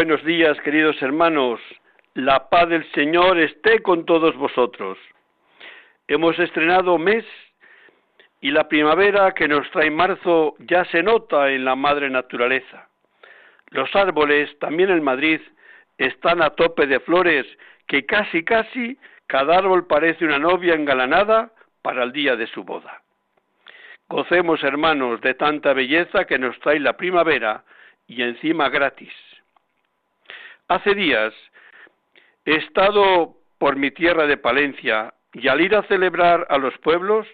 [0.00, 1.60] Buenos días, queridos hermanos.
[2.14, 4.96] La paz del Señor esté con todos vosotros.
[6.08, 7.26] Hemos estrenado mes
[8.40, 12.88] y la primavera que nos trae marzo ya se nota en la madre naturaleza.
[13.68, 15.42] Los árboles, también en Madrid,
[15.98, 17.44] están a tope de flores
[17.86, 23.02] que casi casi cada árbol parece una novia engalanada para el día de su boda.
[24.08, 27.64] Gocemos, hermanos, de tanta belleza que nos trae la primavera
[28.06, 29.12] y encima gratis.
[30.70, 31.34] Hace días
[32.44, 37.26] he estado por mi tierra de Palencia y al ir a celebrar a los pueblos,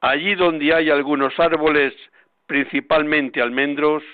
[0.00, 1.94] allí donde hay algunos árboles,
[2.46, 4.04] principalmente almendros,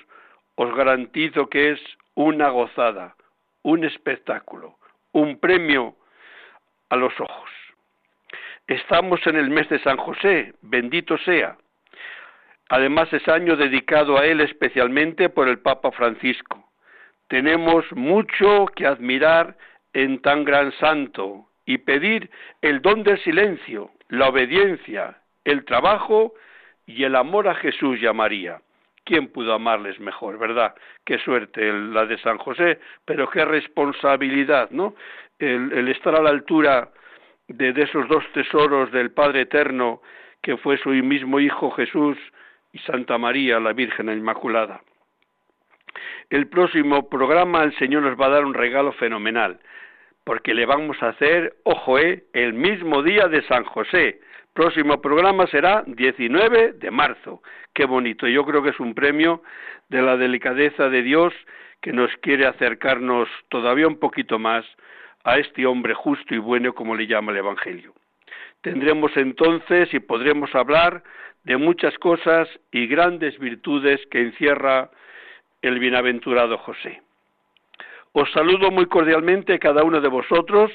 [0.55, 1.81] os garantizo que es
[2.15, 3.15] una gozada,
[3.61, 4.79] un espectáculo,
[5.13, 5.95] un premio
[6.89, 7.51] a los ojos.
[8.67, 11.59] Estamos en el mes de San José, bendito sea.
[12.71, 16.62] Además es año dedicado a él especialmente por el Papa Francisco
[17.33, 19.57] tenemos mucho que admirar
[19.95, 22.29] en tan gran santo y pedir
[22.61, 26.35] el don del silencio, la obediencia, el trabajo
[26.85, 28.61] y el amor a Jesús y a María.
[29.07, 30.75] ¿Quién pudo amarles mejor, verdad?
[31.07, 34.95] Qué suerte la de San José, pero qué responsabilidad, ¿no?
[35.39, 36.91] El, estar a la altura
[37.49, 40.03] de, de esos dos tesoros del Padre Eterno,
[40.43, 42.19] que fue su mismo Hijo Jesús
[42.75, 44.83] y Santa María, la Virgen Inmaculada.
[46.31, 49.61] El próximo programa el Señor nos va a dar un regalo fenomenal,
[50.25, 54.21] porque le vamos a hacer, ojo, eh, el mismo día de San José.
[54.55, 57.43] Próximo programa será 19 de marzo.
[57.73, 58.27] Qué bonito.
[58.27, 59.43] Yo creo que es un premio
[59.89, 61.33] de la delicadeza de Dios
[61.81, 64.65] que nos quiere acercarnos todavía un poquito más
[65.25, 67.95] a este hombre justo y bueno como le llama el Evangelio.
[68.61, 71.03] Tendremos entonces y podremos hablar
[71.45, 74.91] de muchas cosas y grandes virtudes que encierra
[75.63, 77.01] el bienaventurado José.
[78.13, 80.71] Os saludo muy cordialmente a cada uno de vosotros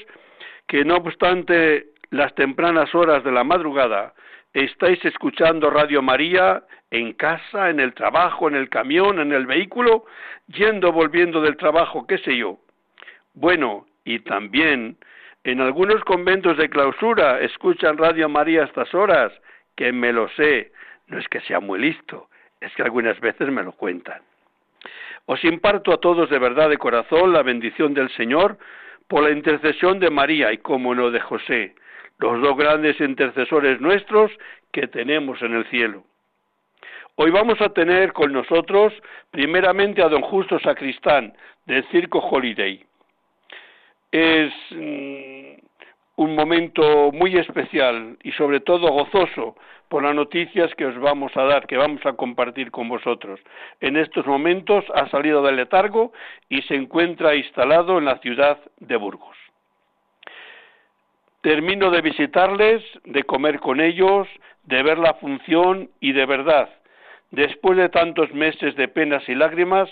[0.66, 4.14] que no obstante las tempranas horas de la madrugada
[4.52, 10.06] estáis escuchando Radio María en casa, en el trabajo, en el camión, en el vehículo,
[10.48, 12.58] yendo, volviendo del trabajo, qué sé yo.
[13.34, 14.96] Bueno, y también
[15.44, 19.32] en algunos conventos de clausura escuchan Radio María a estas horas,
[19.76, 20.72] que me lo sé,
[21.06, 22.28] no es que sea muy listo,
[22.60, 24.22] es que algunas veces me lo cuentan.
[25.30, 28.56] Os imparto a todos de verdad de corazón la bendición del Señor
[29.08, 31.74] por la intercesión de María y, como no, de José,
[32.18, 34.32] los dos grandes intercesores nuestros
[34.72, 36.04] que tenemos en el cielo.
[37.16, 38.94] Hoy vamos a tener con nosotros
[39.30, 41.34] primeramente a don Justo Sacristán
[41.66, 42.82] del Circo Holiday.
[44.10, 45.67] Es mm,
[46.18, 49.54] un momento muy especial y sobre todo gozoso
[49.88, 53.38] por las noticias que os vamos a dar, que vamos a compartir con vosotros.
[53.80, 56.12] En estos momentos ha salido del letargo
[56.48, 59.36] y se encuentra instalado en la ciudad de Burgos.
[61.40, 64.26] Termino de visitarles, de comer con ellos,
[64.64, 66.68] de ver la función y de verdad,
[67.30, 69.88] después de tantos meses de penas y lágrimas,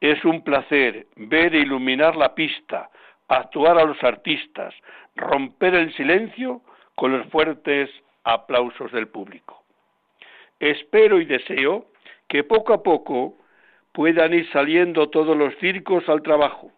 [0.00, 2.88] es un placer ver e iluminar la pista,
[3.28, 4.74] actuar a los artistas,
[5.14, 6.62] romper el silencio
[6.94, 7.90] con los fuertes
[8.24, 9.62] aplausos del público.
[10.58, 11.86] Espero y deseo
[12.28, 13.38] que poco a poco
[13.92, 16.72] puedan ir saliendo todos los circos al trabajo,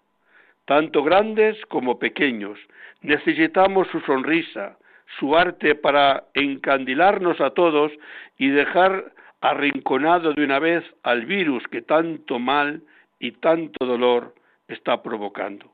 [0.65, 2.59] tanto grandes como pequeños.
[3.01, 4.77] Necesitamos su sonrisa,
[5.19, 7.93] su arte para encandilarnos a todos
[8.39, 12.83] y dejar arrinconado de una vez al virus que tanto mal
[13.19, 14.35] y tanto dolor
[14.69, 15.71] está provocando.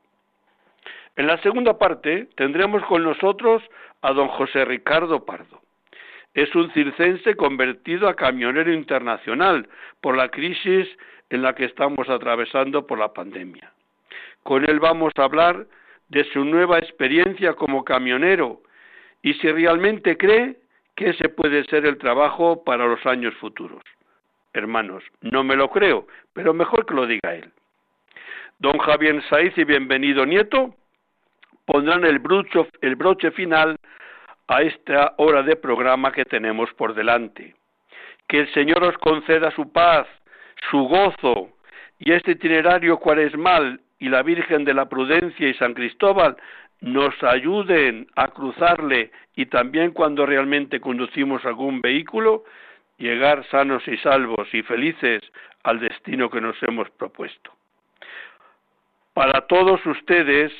[1.17, 3.63] En la segunda parte tendremos con nosotros
[4.03, 5.61] a don José Ricardo Pardo.
[6.35, 9.67] Es un circense convertido a camionero internacional
[9.99, 10.87] por la crisis
[11.31, 13.73] en la que estamos atravesando por la pandemia.
[14.43, 15.65] Con él vamos a hablar
[16.09, 18.61] de su nueva experiencia como camionero
[19.23, 20.57] y si realmente cree
[20.95, 23.81] que ese puede ser el trabajo para los años futuros.
[24.53, 27.51] Hermanos, no me lo creo, pero mejor que lo diga él.
[28.59, 30.75] Don Javier Saiz y bienvenido nieto
[31.67, 32.21] pondrán el,
[32.81, 33.75] el broche final
[34.47, 37.55] a esta hora de programa que tenemos por delante.
[38.27, 40.07] Que el Señor os conceda su paz,
[40.71, 41.49] su gozo,
[41.99, 46.37] y este itinerario cuaresmal y la Virgen de la Prudencia y San Cristóbal
[46.79, 52.45] nos ayuden a cruzarle y también cuando realmente conducimos algún vehículo,
[52.97, 55.21] llegar sanos y salvos y felices
[55.63, 57.51] al destino que nos hemos propuesto.
[59.13, 60.53] Para todos ustedes,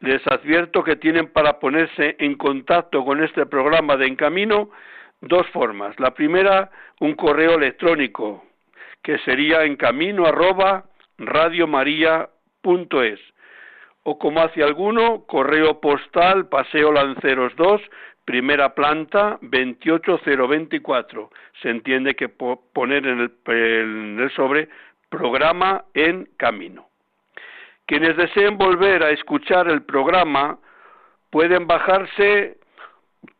[0.00, 4.70] les advierto que tienen para ponerse en contacto con este programa de Encamino
[5.20, 5.98] dos formas.
[6.00, 6.70] La primera,
[7.00, 8.44] un correo electrónico,
[9.02, 10.84] que sería encamino arroba
[11.18, 13.20] radiomaria.es
[14.02, 17.82] o como hace alguno, correo postal Paseo Lanceros 2,
[18.24, 21.30] primera planta 28024.
[21.60, 24.70] Se entiende que poner en el, en el sobre
[25.10, 26.89] programa en camino.
[27.90, 30.60] Quienes deseen volver a escuchar el programa
[31.30, 32.56] pueden bajarse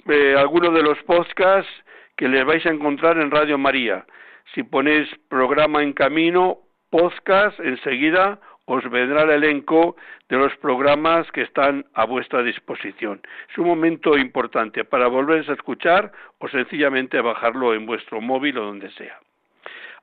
[0.09, 1.71] eh, algunos de los podcasts
[2.17, 4.05] que les vais a encontrar en Radio María.
[4.53, 6.59] Si ponéis programa en camino,
[6.91, 9.95] podcast, enseguida os vendrá el elenco
[10.29, 13.21] de los programas que están a vuestra disposición.
[13.53, 18.65] Es un momento importante para volver a escuchar o sencillamente bajarlo en vuestro móvil o
[18.65, 19.17] donde sea.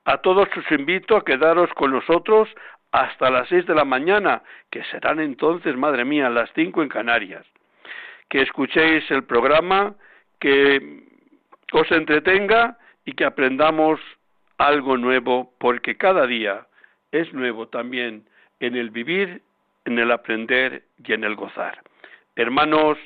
[0.06, 2.48] A todos os invito a quedaros con nosotros
[2.92, 4.42] hasta las seis de la mañana,
[4.72, 7.46] que serán entonces, madre mía, las cinco en Canarias.
[8.30, 9.96] Que escuchéis el programa,
[10.40, 11.04] que
[11.72, 14.00] os entretenga y que aprendamos
[14.58, 16.68] algo nuevo, porque cada día
[17.12, 18.28] es nuevo también
[18.60, 19.42] en el vivir,
[19.86, 21.82] en el aprender y en el gozar.
[22.36, 22.98] Hermanos,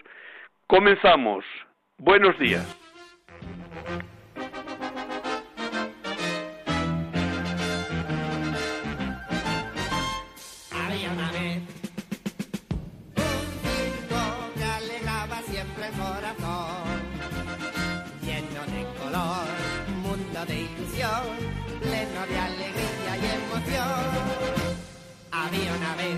[0.67, 1.45] comenzamos.
[1.97, 2.77] Buenos días.
[22.27, 24.71] de alegría y emoción.
[25.31, 26.17] Había una vez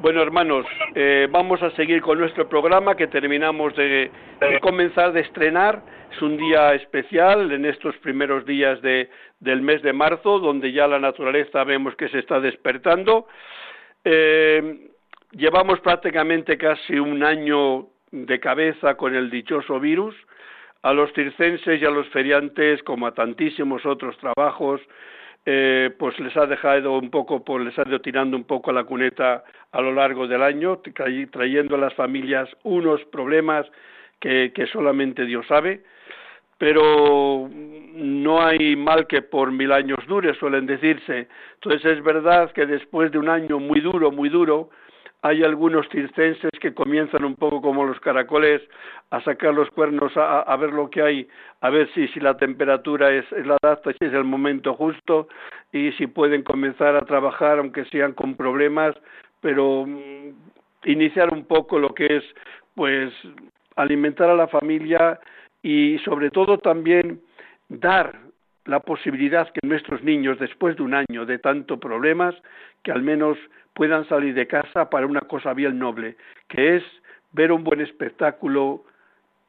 [0.00, 0.64] Bueno, hermanos,
[0.94, 4.10] eh, vamos a seguir con nuestro programa que terminamos de,
[4.62, 5.82] comenzar de estrenar.
[6.10, 10.98] Es un día especial en estos primeros días del mes de marzo, donde ya la
[10.98, 13.28] naturaleza vemos que se está despertando.
[14.02, 14.88] Eh,
[15.32, 20.16] llevamos prácticamente casi un año de cabeza con el dichoso virus.
[20.80, 24.80] A los circenses y a los feriantes, como a tantísimos otros trabajos,
[25.46, 28.74] eh, pues les ha dejado un poco, pues les ha ido tirando un poco a
[28.74, 30.80] la cuneta a lo largo del año,
[31.30, 33.66] trayendo a las familias unos problemas
[34.18, 35.82] que, que solamente Dios sabe,
[36.58, 41.26] pero no hay mal que por mil años dure, suelen decirse.
[41.54, 44.68] Entonces es verdad que después de un año muy duro, muy duro,
[45.22, 48.62] hay algunos circenses que comienzan un poco como los caracoles
[49.10, 51.28] a sacar los cuernos a, ver lo que hay,
[51.60, 55.28] a ver si, si la temperatura es, la adapta, si es el momento justo
[55.72, 58.94] y si pueden comenzar a trabajar aunque sean con problemas,
[59.40, 60.30] pero mm,
[60.84, 62.24] iniciar un poco lo que es
[62.74, 63.12] pues
[63.76, 65.20] alimentar a la familia
[65.62, 67.20] y sobre todo también
[67.68, 68.18] dar
[68.64, 72.34] la posibilidad que nuestros niños, después de un año de tanto problemas,
[72.82, 73.36] que al menos
[73.74, 76.16] puedan salir de casa para una cosa bien noble,
[76.48, 76.84] que es
[77.32, 78.84] ver un buen espectáculo,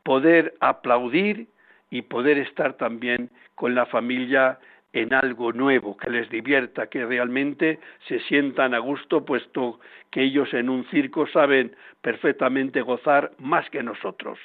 [0.03, 1.47] poder aplaudir
[1.89, 4.59] y poder estar también con la familia
[4.93, 9.79] en algo nuevo, que les divierta, que realmente se sientan a gusto, puesto
[10.09, 14.37] que ellos en un circo saben perfectamente gozar más que nosotros.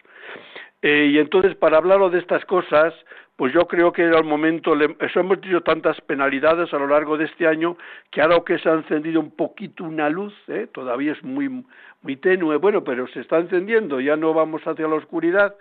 [0.83, 2.95] Eh, y entonces, para hablaros de estas cosas,
[3.37, 7.19] pues yo creo que era el momento, eso hemos dicho tantas penalidades a lo largo
[7.19, 7.76] de este año,
[8.11, 10.69] que ahora que se ha encendido un poquito una luz, ¿eh?
[10.73, 11.65] todavía es muy,
[12.03, 15.55] muy tenue, bueno, pero se está encendiendo, ya no vamos hacia la oscuridad,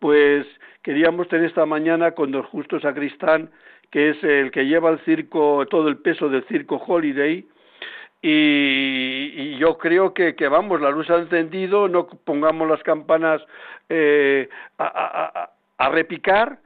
[0.00, 0.46] pues
[0.82, 3.50] queríamos tener esta mañana con don Justo Sacristán,
[3.94, 7.46] que es el que lleva el circo, todo el peso del circo Holiday,
[8.20, 13.40] y, yo creo que, que, vamos, la luz ha encendido, no pongamos las campanas
[13.88, 14.48] eh,
[14.78, 15.48] a,
[15.78, 16.58] a, repicar,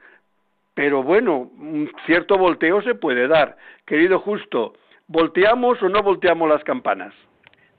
[0.73, 3.57] pero bueno, un cierto volteo se puede dar.
[3.85, 4.73] Querido Justo,
[5.05, 7.13] ¿volteamos o no volteamos las campanas?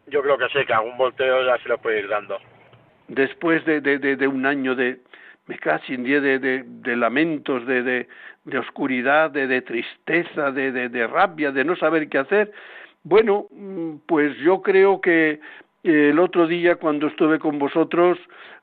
[0.07, 2.39] Yo creo que sí, que algún volteo ya se lo puede ir dando.
[3.09, 5.01] Después de, de, de, un año de,
[5.51, 8.09] me casi en día de, de, lamentos, de, de,
[8.45, 12.53] de oscuridad, de, de tristeza, de, de, de rabia, de no saber qué hacer,
[13.03, 15.41] bueno, mm, pues yo creo que
[15.83, 18.17] el otro día cuando estuve con vosotros,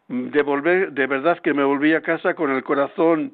[0.08, 3.34] mm, de volver, de verdad que me volví a casa con el corazón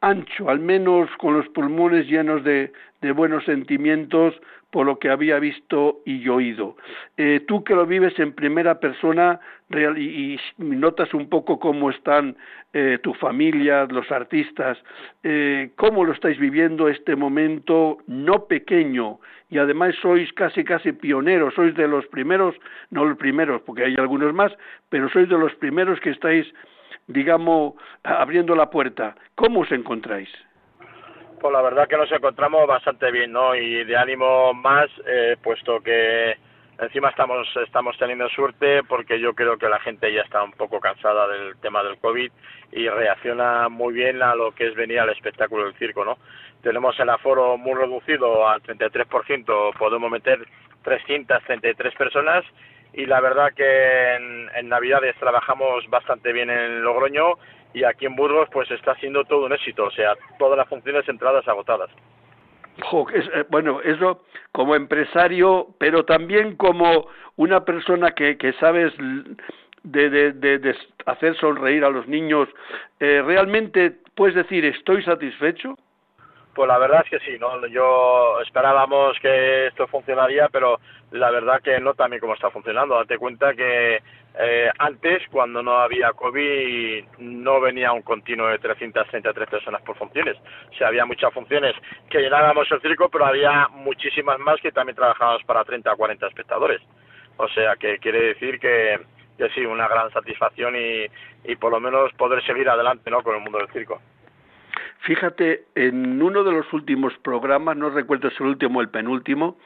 [0.00, 2.72] ancho, al menos con los pulmones llenos de,
[3.02, 4.34] de buenos sentimientos
[4.70, 6.76] por lo que había visto y oído.
[7.16, 12.36] Eh, tú que lo vives en primera persona real, y, notas un poco cómo están
[12.72, 14.78] eh, tu familia, los artistas,
[15.22, 19.20] eh, cómo lo estáis viviendo este momento no pequeño
[19.50, 22.54] y además sois casi casi pioneros, sois de los primeros,
[22.90, 24.52] no los primeros porque hay algunos más,
[24.90, 26.46] pero sois de los primeros que estáis,
[27.06, 29.16] digamos, abriendo la puerta.
[29.34, 30.28] ¿Cómo os encontráis?
[31.40, 33.54] Pues la verdad que nos encontramos bastante bien, ¿no?
[33.54, 36.36] Y de ánimo más, eh, puesto que
[36.80, 40.80] encima estamos estamos teniendo suerte porque yo creo que la gente ya está un poco
[40.80, 42.30] cansada del tema del COVID
[42.72, 46.18] y reacciona muy bien a lo que es venir al espectáculo del circo, ¿no?
[46.62, 50.44] Tenemos el aforo muy reducido al 33%, podemos meter
[50.82, 52.44] 333 personas
[52.94, 57.34] y la verdad que en, en Navidades trabajamos bastante bien en Logroño
[57.74, 61.08] y aquí en Burgos pues está siendo todo un éxito, o sea, todas las funciones
[61.08, 61.90] entradas agotadas.
[62.78, 68.92] Eh, bueno, eso como empresario, pero también como una persona que, que sabes
[69.82, 72.48] de, de, de, hacer sonreír a los niños,
[73.00, 75.76] eh, ¿realmente puedes decir estoy satisfecho?
[76.54, 77.64] Pues la verdad es que sí, ¿no?
[77.68, 80.80] Yo esperábamos que esto funcionaría, pero
[81.12, 82.96] la verdad que no también como está funcionando.
[82.96, 84.02] Date cuenta que
[84.40, 90.36] eh, antes, cuando no había COVID, no venía un continuo de 333 personas por funciones.
[90.70, 91.74] O sea, había muchas funciones
[92.08, 96.26] que llenábamos el circo, pero había muchísimas más que también trabajábamos para 30 o 40
[96.28, 96.80] espectadores.
[97.36, 99.00] O sea, que quiere decir que,
[99.36, 101.06] que sí, una gran satisfacción y,
[101.44, 103.22] y por lo menos poder seguir adelante ¿no?
[103.22, 104.00] con el mundo del circo.
[105.00, 109.56] Fíjate, en uno de los últimos programas, no recuerdo si el último o el penúltimo,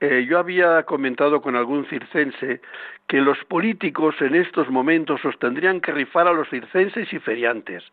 [0.00, 2.60] eh, yo había comentado con algún circense
[3.06, 7.84] que los políticos en estos momentos os tendrían que rifar a los circenses y feriantes.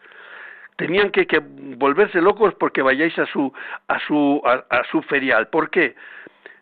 [0.77, 1.41] Tenían que, que
[1.77, 3.53] volverse locos porque vayáis a su,
[3.87, 5.47] a su, a su ferial.
[5.49, 5.95] ¿Por qué?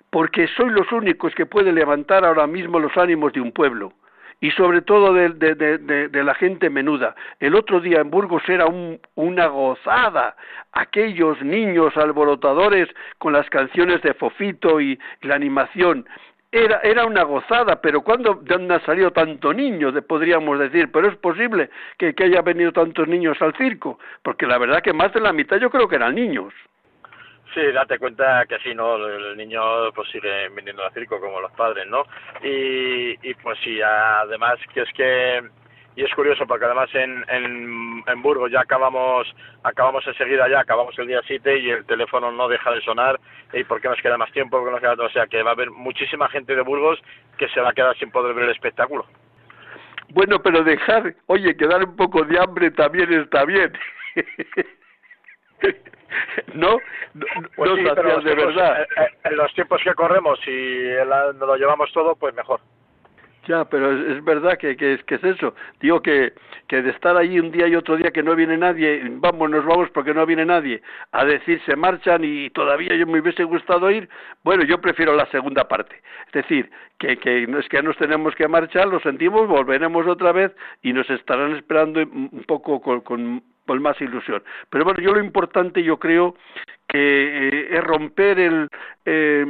[0.10, 3.94] Porque sois los únicos que pueden levantar ahora mismo los ánimos de un pueblo
[4.40, 7.16] y sobre todo de, de, la gente menuda.
[7.40, 8.66] El otro día en Burgos era
[9.16, 10.36] una gozada,
[10.74, 16.06] aquellos niños alborotadores con las canciones de Fofito y, la animación.
[16.52, 19.92] Era, era una gozada, pero ¿cuándo de dónde ha salido tanto niño?
[20.04, 24.58] podríamos decir, pero es posible que, que haya venido tantos niños al circo, porque la
[24.58, 26.54] verdad que más de la mitad yo creo que eran niños.
[27.58, 28.98] Sí, date cuenta que sí, ¿no?
[28.98, 32.04] El niño pues sigue viniendo al circo como los padres, ¿no?
[32.44, 35.42] Y, y pues sí, además que es que
[35.96, 39.26] y es curioso porque además en, en, en Burgos ya acabamos
[39.64, 43.20] acabamos enseguida ya acabamos el día 7 y el teléfono no deja de sonar
[43.52, 45.54] y por qué nos queda más tiempo porque nos queda o sea que va a
[45.54, 47.02] haber muchísima gente de Burgos
[47.40, 49.08] que se va a quedar sin poder ver el espectáculo
[50.10, 53.74] bueno pero dejar oye quedar un poco de hambre también está bien
[56.54, 56.80] no,
[57.14, 57.76] no, pues
[58.24, 58.82] de verdad.
[58.82, 60.52] Eh, eh, en los tiempos que corremos, si
[61.08, 62.60] nos lo llevamos todo, pues mejor.
[63.48, 65.56] Ya, pero es, verdad que, que, es, que es eso.
[65.80, 66.34] Digo que,
[66.68, 69.66] que de estar allí un día y otro día que no viene nadie, vamos, nos
[69.66, 70.82] vamos porque no viene nadie,
[71.14, 74.10] a decir se marchan y todavía yo me hubiese gustado ir,
[74.44, 76.02] bueno, yo prefiero la segunda parte.
[76.28, 80.34] Es decir, que, que no es que nos tenemos que marchar, lo sentimos, volveremos otra
[80.34, 84.42] vez y nos estarán esperando un poco con, con con más ilusión.
[84.70, 86.36] Pero bueno, yo lo importante yo creo
[86.88, 88.70] que eh, es romper el
[89.06, 89.46] eh,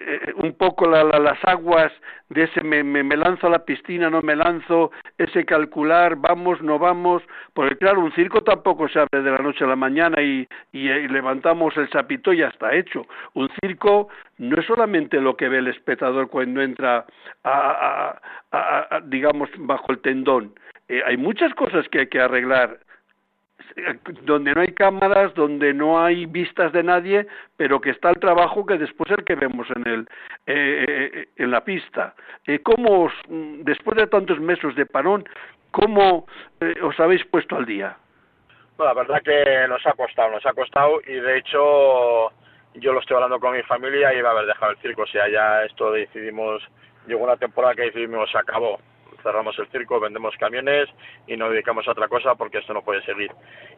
[0.00, 1.90] eh, un poco la, las aguas
[2.28, 6.78] de ese me, me, lanzo a la piscina, no me lanzo, ese calcular, vamos, no
[6.78, 7.22] vamos,
[7.52, 10.88] porque claro, un circo tampoco se abre de la noche a la mañana y, y,
[11.08, 13.06] levantamos el sapito y ya está hecho.
[13.34, 17.04] Un circo no es solamente lo que ve el espectador cuando entra
[17.42, 18.20] a,
[18.52, 20.54] a digamos, bajo el tendón,
[20.88, 22.78] eh, hay muchas cosas que hay que arreglar
[24.22, 27.26] donde no hay cámaras, donde no hay vistas de nadie,
[27.56, 30.00] pero que está el trabajo que después es el que vemos en el
[30.46, 32.14] eh, eh, en la pista.
[32.62, 35.28] ¿Cómo después de tantos meses de parón,
[35.70, 36.26] cómo
[36.82, 37.96] os habéis puesto al día?
[38.78, 42.32] La verdad que nos ha costado, nos ha costado y de hecho
[42.74, 45.02] yo lo estoy hablando con mi familia y va a haber dejado el circo.
[45.02, 46.62] O sea, ya esto decidimos,
[47.06, 48.78] llegó una temporada que decidimos, se acabó.
[49.28, 50.88] Cerramos el circo, vendemos camiones
[51.26, 53.30] y nos dedicamos a otra cosa porque esto no puede seguir.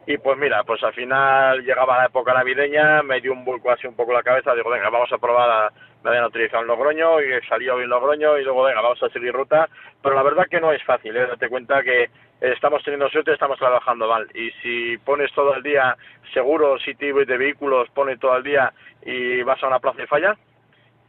[0.07, 3.85] Y pues mira, pues al final llegaba la época navideña, me dio un vuelco así
[3.85, 5.73] un poco la cabeza, digo, venga, vamos a probar,
[6.05, 9.33] me habían utilizado en Logroño y salió bien Logroño y luego, venga, vamos a seguir
[9.33, 9.67] ruta.
[10.01, 11.27] Pero la verdad que no es fácil, ¿eh?
[11.27, 14.25] date cuenta que estamos teniendo suerte, estamos trabajando mal.
[14.33, 15.97] Y si pones todo el día
[16.33, 18.71] seguros y de vehículos, pones todo el día
[19.03, 20.37] y vas a una plaza y falla,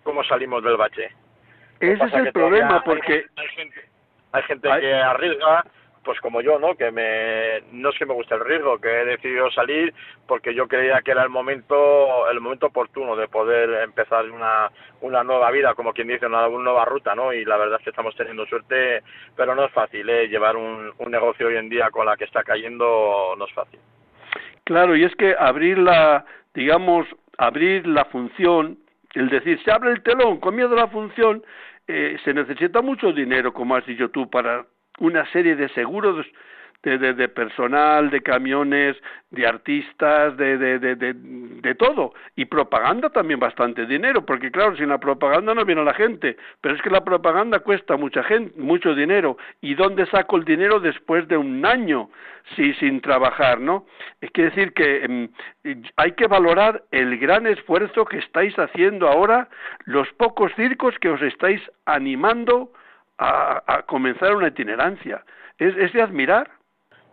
[0.03, 1.11] ¿cómo salimos del bache?
[1.83, 3.25] Ese es el problema, porque...
[3.37, 3.92] Hay, gente,
[4.33, 5.65] hay gente que arriesga
[6.05, 6.75] pues como yo, ¿no?
[6.75, 9.95] Que me, no es que me guste el riesgo, que he decidido salir
[10.27, 14.71] porque yo creía que era el momento, el momento oportuno de poder empezar una,
[15.01, 17.33] una nueva vida, como quien dice, una, nueva ruta, ¿no?
[17.33, 19.03] Y la verdad es que estamos teniendo suerte,
[19.37, 20.29] pero no es fácil, ¿eh?
[20.29, 23.79] Llevar un, un negocio hoy en día con la que está cayendo no es fácil.
[24.65, 26.25] Claro, y es que abrir la,
[26.55, 27.07] digamos,
[27.39, 28.79] abrir la función,
[29.15, 31.43] el decir, se abre el telón, con miedo a la función,
[31.93, 34.65] eh, se necesita mucho dinero, como has dicho tú, para
[34.99, 36.27] una serie de seguros
[36.83, 38.97] de, de, personal, de camiones,
[39.31, 42.13] de artistas, de, de, de, de, todo.
[42.35, 46.75] Y propaganda también bastante dinero, porque claro, sin la propaganda no viene la gente, pero
[46.75, 49.37] es que la propaganda cuesta mucha gente, mucho dinero.
[49.61, 52.11] ¿Y dónde saco el dinero después de un año
[52.57, 53.87] si, sin trabajar, no?
[54.21, 55.29] Es que decir que em,
[55.97, 59.49] hay que valorar el gran esfuerzo que estáis haciendo ahora,
[59.85, 62.73] los pocos circos que os estáis animando
[63.19, 65.23] a, a comenzar una itinerancia.
[65.59, 66.51] Es, es de admirar.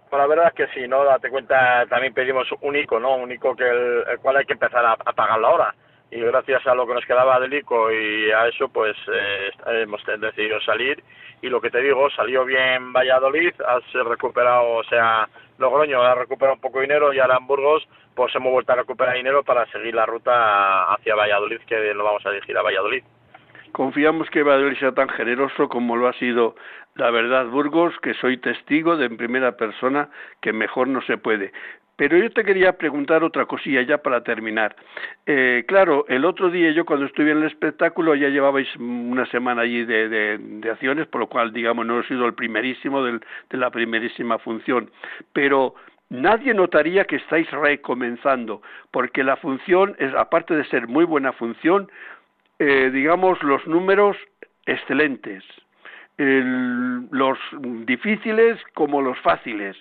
[0.10, 1.04] Pues la verdad es que sí, ¿no?
[1.04, 3.16] Date cuenta, también pedimos un ICO, ¿no?
[3.16, 5.76] Un ICO que el, cual hay que empezar a, a pagarlo ahora.
[6.12, 9.52] Y gracias a lo que nos quedaba del ICO y a eso, pues eh,
[9.84, 11.04] hemos decidido salir.
[11.42, 16.56] Y lo que te digo, salió bien Valladolid, has recuperado, o sea, Logroño ha recuperado
[16.56, 19.66] un poco de dinero y ahora en Burgos, pues hemos vuelto a recuperar dinero para
[19.68, 23.04] seguir la ruta hacia Valladolid, que lo vamos a dirigir a Valladolid.
[23.72, 26.56] Confiamos que Valladolid sea tan generoso como lo ha sido
[27.00, 30.10] la verdad Burgos, que soy testigo de en primera persona
[30.42, 31.52] que mejor no se puede.
[31.96, 34.76] Pero yo te quería preguntar otra cosilla ya para terminar.
[35.26, 39.64] Eh, claro, el otro día yo cuando estuve en el espectáculo ya llevabais una semana
[39.64, 43.20] allí de, de, acciones, por lo cual, digamos, no he sido el primerísimo de
[43.52, 44.92] la primerísima función.
[45.34, 45.76] Pero
[46.10, 51.92] nadie notaría que estáis recomenzando, porque la función, es, aparte de ser muy buena función,
[52.60, 54.16] eh, digamos, los números
[54.66, 55.44] excelentes.
[56.20, 57.38] Los
[57.86, 59.78] difíciles como los fáciles.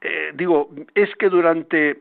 [0.00, 1.96] Eh, digo, es que durante,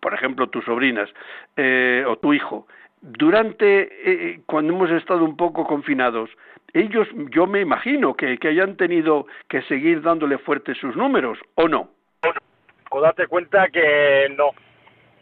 [0.00, 1.10] por ejemplo, tus sobrinas
[1.56, 2.68] eh, o tu hijo,
[3.00, 3.88] durante
[4.34, 6.30] eh, cuando hemos estado un poco confinados,
[6.72, 11.66] ellos, yo me imagino que, que hayan tenido que seguir dándole fuerte sus números, ¿o
[11.66, 11.90] no?
[12.90, 14.50] O date cuenta que no,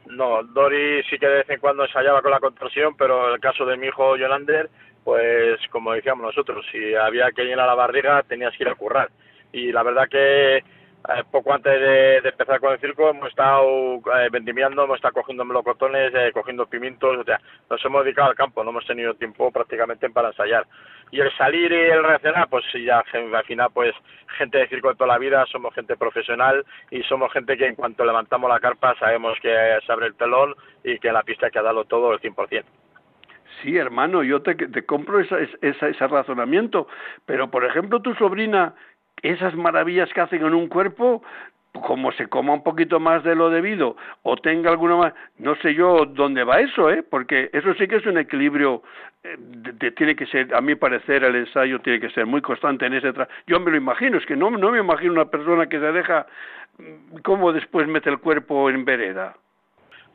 [0.06, 3.64] no, Dori sí que de vez en cuando ensayaba con la contorsión, pero el caso
[3.64, 4.70] de mi hijo Yolander,
[5.06, 9.08] pues como decíamos nosotros, si había que llenar la barriga tenías que ir a currar.
[9.52, 14.28] Y la verdad que eh, poco antes de, empezar con el circo hemos estado eh,
[14.32, 17.40] vendimiando, hemos estado cogiendo melocotones, eh, cogiendo pimientos, o sea,
[17.70, 20.66] nos hemos dedicado al campo, no hemos tenido tiempo prácticamente para ensayar.
[21.12, 23.94] Y el salir y el reaccionar, pues ya al final, pues
[24.38, 27.76] gente de circo de toda la vida, somos gente profesional y somos gente que en
[27.76, 31.46] cuanto levantamos la carpa sabemos que se abre el telón y que en la pista
[31.46, 32.64] hay que darlo todo el 100%.
[33.62, 36.88] Sí, hermano, yo te, te compro esa, esa, ese razonamiento,
[37.24, 38.74] pero por ejemplo tu sobrina
[39.22, 41.22] esas maravillas que hacen en un cuerpo,
[41.82, 45.74] como se coma un poquito más de lo debido o tenga alguna más, no sé
[45.74, 47.02] yo dónde va eso, ¿eh?
[47.02, 48.82] Porque eso sí que es un equilibrio,
[49.22, 52.86] eh, de, tiene que ser, a mi parecer, el ensayo tiene que ser muy constante
[52.86, 55.66] en ese tra Yo me lo imagino, es que no, no me imagino una persona
[55.66, 56.26] que se deja,
[56.78, 59.36] mm, ¿cómo después mete el cuerpo en vereda?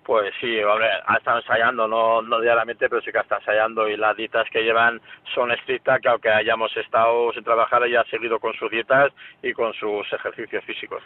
[0.04, 3.98] Pues sí, hombre, ha estado ensayando, no, no diariamente, pero sí que está ensayando y
[3.98, 5.00] las dietas que llevan
[5.36, 9.54] son estrictas, que aunque hayamos estado sin trabajar, ella ha seguido con sus dietas y
[9.54, 11.04] con sus ejercicios físicos.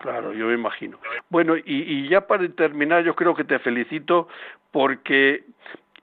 [0.00, 0.98] Claro, yo me imagino.
[1.28, 4.28] Bueno, y, y ya para terminar, yo creo que te felicito
[4.70, 5.42] porque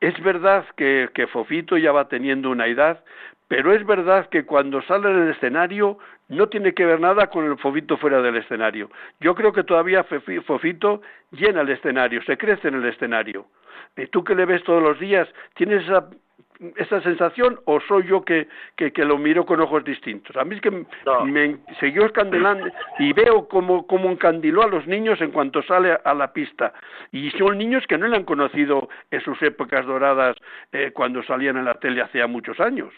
[0.02, 3.04] es verdad que, que Fofito ya va teniendo una edad,
[3.48, 5.98] pero es verdad que cuando sale en el escenario
[6.30, 8.90] no tiene que ver nada con el Fofito fuera del escenario.
[9.20, 10.06] Yo creo que todavía
[10.46, 13.46] Fofito llena el escenario, se crece en el escenario.
[13.98, 16.10] ¿Y tú que le ves todos los días, tienes esa,
[16.76, 20.36] esa sensación o soy yo que, que, que, lo miro con ojos distintos?
[20.36, 21.26] A mí es que no.
[21.26, 22.68] me siguió escandalando
[23.00, 26.74] y veo como, como encandiló a los niños en cuanto sale a la pista.
[27.12, 30.36] Y son niños que no le han conocido en sus épocas doradas
[30.72, 32.94] eh, cuando salían en la tele hace muchos años.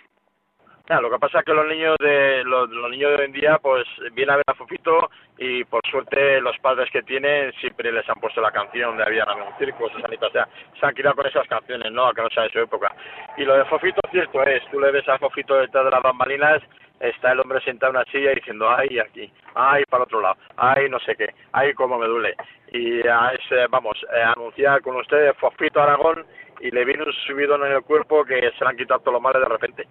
[0.90, 3.86] Lo que pasa es que los niños de los, niños de hoy en día pues
[4.14, 8.16] vienen a ver a Fofito y por suerte los padres que tienen siempre les han
[8.16, 10.48] puesto la canción de Había un circo, o sea,
[10.80, 12.12] se han quedado con esas canciones, ¿no?
[12.14, 12.96] Que no sea de su época.
[13.36, 16.64] Y lo de Fofito cierto es, tú le ves a Fofito detrás de las bambalinas,
[17.02, 20.90] está el hombre sentado en una silla diciendo, ay, aquí, ay, para otro lado, ay,
[20.90, 22.34] no sé qué, ay, cómo me duele.
[22.72, 26.26] Y es, vamos, eh, anunciar con ustedes Fofito Aragón
[26.62, 29.22] y le viene un subidón en el cuerpo que se le han quitado todos los
[29.22, 29.88] males de repente.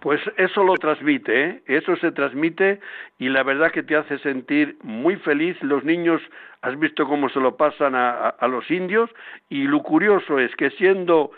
[0.00, 1.62] Pues eso lo transmite, ¿eh?
[1.66, 2.80] eso se transmite
[3.18, 5.56] y la verdad que te hace sentir muy feliz.
[5.60, 6.22] Los niños,
[6.62, 9.10] has visto cómo se lo pasan a, los indios
[9.48, 11.32] y lo curioso es que siendo,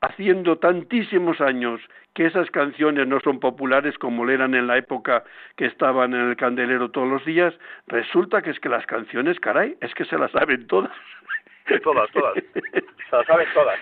[0.00, 1.80] haciendo tantísimos años
[2.14, 5.24] que esas canciones no son populares como eran en la época
[5.56, 7.54] que estaban en el candelero todos los días,
[7.88, 10.92] resulta que es que las canciones, caray, es que se las saben todas.
[11.82, 12.34] Todas, todas.
[12.34, 13.78] Se las saben todas.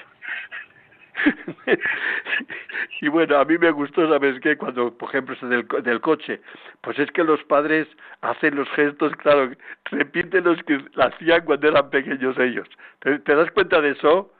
[3.00, 4.57] y bueno, a mí me gustó, ¿sabes qué?
[4.57, 6.40] Cuando, por ejemplo, del, del coche,
[6.81, 7.87] pues es que los padres
[8.20, 9.50] hacen los gestos, claro,
[9.87, 12.68] repiten los que hacían cuando eran pequeños ellos.
[13.00, 14.33] ¿Te, das cuenta de eso?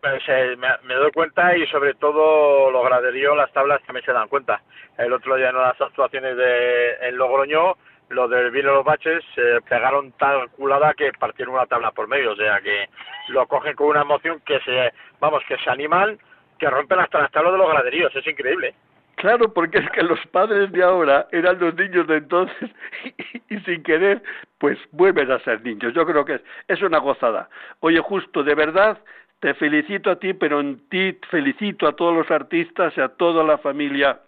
[0.00, 4.28] Pues, eh, me, doy cuenta y sobre todo los graderíos, las tablas también se dan
[4.28, 4.62] cuenta.
[4.98, 7.76] El otro día en las actuaciones de, en Logroño,
[8.12, 12.32] los del vino los baches se pegaron tal culada que partieron una tabla por medio,
[12.32, 12.88] o sea que
[13.28, 16.18] lo cogen con una emoción que se, vamos, que se animan,
[16.58, 18.74] que rompen hasta las tablas de los graderíos, es increíble.
[19.16, 22.70] Claro, porque es que los padres de ahora eran los niños de entonces
[23.48, 24.22] y, sin querer,
[24.58, 25.92] pues vuelven a ser niños.
[25.94, 27.48] Yo creo que es, es una gozada.
[27.80, 28.98] Oye, justo, de verdad,
[29.40, 33.44] te felicito a ti, pero en ti felicito a todos los artistas y a toda
[33.44, 34.20] la familia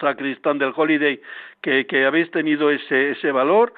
[0.00, 1.20] sacristán del Holiday,
[1.60, 3.72] que, habéis tenido ese, ese valor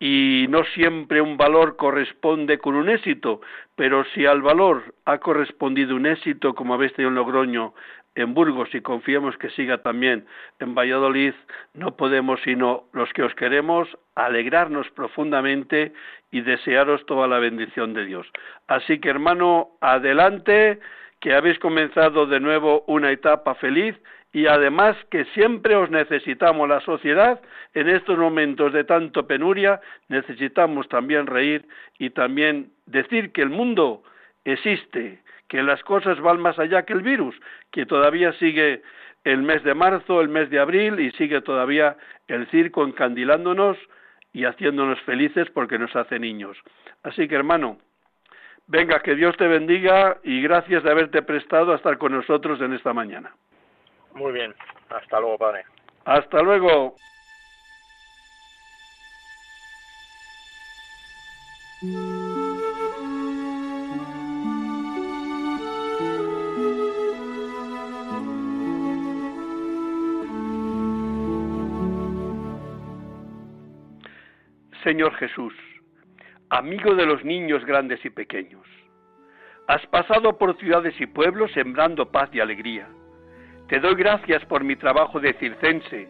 [0.00, 3.40] y no siempre un valor corresponde con un éxito,
[3.74, 7.74] pero si al valor ha correspondido un éxito, como habéis tenido en Logroño,
[8.14, 10.26] en Burgos y confiamos que siga también
[10.58, 11.34] en Valladolid,
[11.74, 15.92] no podemos sino los que os queremos alegrarnos profundamente
[16.32, 18.26] y desearos toda la bendición de Dios.
[18.66, 20.80] Así que hermano, adelante,
[21.20, 23.96] que habéis comenzado de nuevo una etapa feliz
[24.32, 27.40] y además que siempre os necesitamos la sociedad
[27.74, 31.66] en estos momentos de tanto penuria, necesitamos también reír
[31.98, 34.02] y también decir que el mundo
[34.44, 37.34] existe, que las cosas van más allá que el virus,
[37.70, 38.82] que todavía sigue
[39.24, 41.96] el mes de marzo, el mes de abril y sigue todavía
[42.28, 43.78] el circo encandilándonos
[44.32, 46.56] y haciéndonos felices porque nos hace niños.
[47.02, 47.78] Así que hermano,
[48.66, 52.74] venga, que Dios te bendiga y gracias de haberte prestado a estar con nosotros en
[52.74, 53.32] esta mañana.
[54.14, 54.54] Muy bien.
[54.90, 55.64] Hasta luego, padre.
[56.04, 56.94] Hasta luego.
[74.82, 75.54] Señor Jesús,
[76.48, 78.66] amigo de los niños grandes y pequeños,
[79.68, 82.88] has pasado por ciudades y pueblos sembrando paz y alegría
[83.68, 86.08] te doy gracias por mi trabajo de circense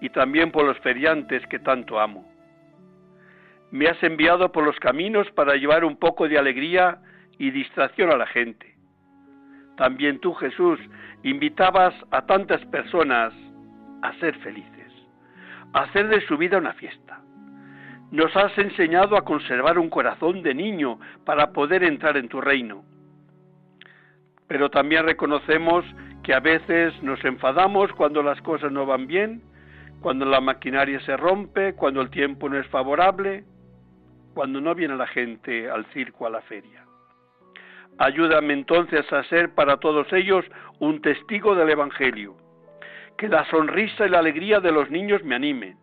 [0.00, 2.28] y también por los feriantes que tanto amo.
[3.70, 6.98] Me has enviado por los caminos para llevar un poco de alegría
[7.38, 8.74] y distracción a la gente.
[9.76, 10.80] También tú, Jesús,
[11.22, 13.32] invitabas a tantas personas
[14.02, 14.92] a ser felices,
[15.74, 17.20] a hacer de su vida una fiesta.
[18.10, 22.84] Nos has enseñado a conservar un corazón de niño para poder entrar en tu reino.
[24.48, 25.84] Pero también reconocemos
[26.26, 29.42] que a veces nos enfadamos cuando las cosas no van bien,
[30.00, 33.44] cuando la maquinaria se rompe, cuando el tiempo no es favorable,
[34.34, 36.84] cuando no viene la gente al circo, a la feria.
[37.98, 40.44] Ayúdame entonces a ser para todos ellos
[40.80, 42.34] un testigo del Evangelio.
[43.16, 45.78] Que la sonrisa y la alegría de los niños me animen.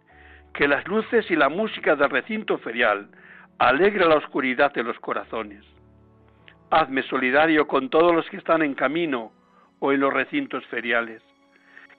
[0.53, 3.07] Que las luces y la música del recinto ferial
[3.59, 5.63] alegre la oscuridad de los corazones.
[6.69, 9.31] Hazme solidario con todos los que están en camino
[9.83, 11.21] o en los recintos feriales.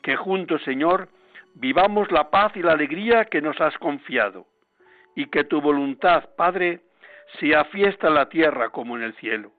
[0.00, 1.08] Que juntos, Señor,
[1.52, 4.46] vivamos la paz y la alegría que nos has confiado,
[5.14, 6.80] y que tu voluntad, Padre,
[7.38, 9.52] sea fiesta en la tierra como en el cielo.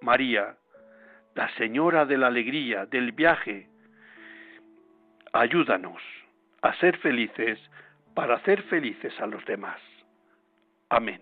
[0.00, 0.56] María,
[1.36, 3.68] la Señora de la alegría, del viaje,
[5.32, 6.02] ayúdanos
[6.62, 7.60] a ser felices
[8.14, 9.80] para hacer felices a los demás.
[10.88, 11.20] Amén.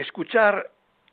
[0.00, 0.70] Escuchar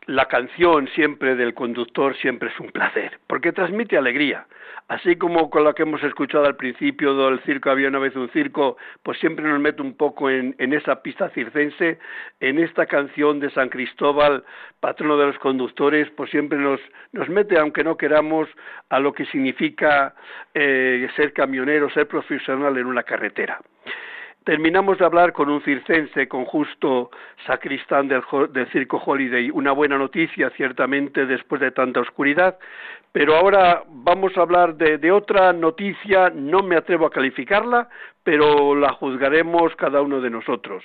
[0.07, 4.47] la canción siempre del conductor siempre es un placer, porque transmite alegría.
[4.87, 8.29] Así como con la que hemos escuchado al principio del circo Había una vez un
[8.29, 11.99] circo, pues siempre nos mete un poco en, esa pista circense,
[12.39, 14.45] en esta canción de San Cristóbal,
[14.79, 16.79] patrono de los conductores, pues siempre nos,
[17.11, 18.47] nos mete, aunque no queramos,
[18.89, 20.15] a lo que significa
[20.53, 23.59] eh, ser camionero, ser profesional en una carretera.
[24.47, 27.11] Terminamos de hablar con un circense, con justo
[27.45, 28.23] sacristán del,
[28.71, 29.49] Circo Holiday.
[29.51, 32.57] Una buena noticia, ciertamente, después de tanta oscuridad.
[33.11, 37.89] Pero ahora vamos a hablar de, otra noticia, no me atrevo a calificarla,
[38.23, 40.81] pero la juzgaremos cada uno de nosotros.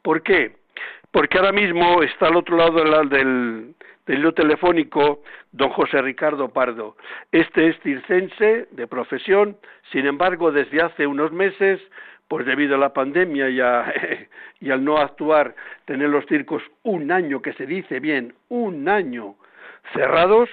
[0.00, 0.56] ¿Por qué?
[1.10, 3.74] Porque ahora mismo está al otro lado del, del,
[4.06, 6.96] del telefónico don José Ricardo Pardo.
[7.30, 9.58] Este es circense de profesión,
[9.90, 11.78] sin embargo, desde hace unos meses
[12.28, 13.48] pues debido a la pandemia
[14.60, 15.54] y, al no actuar,
[15.84, 19.36] tener los circos un año, que se dice bien, un año
[19.92, 20.48] cerrados,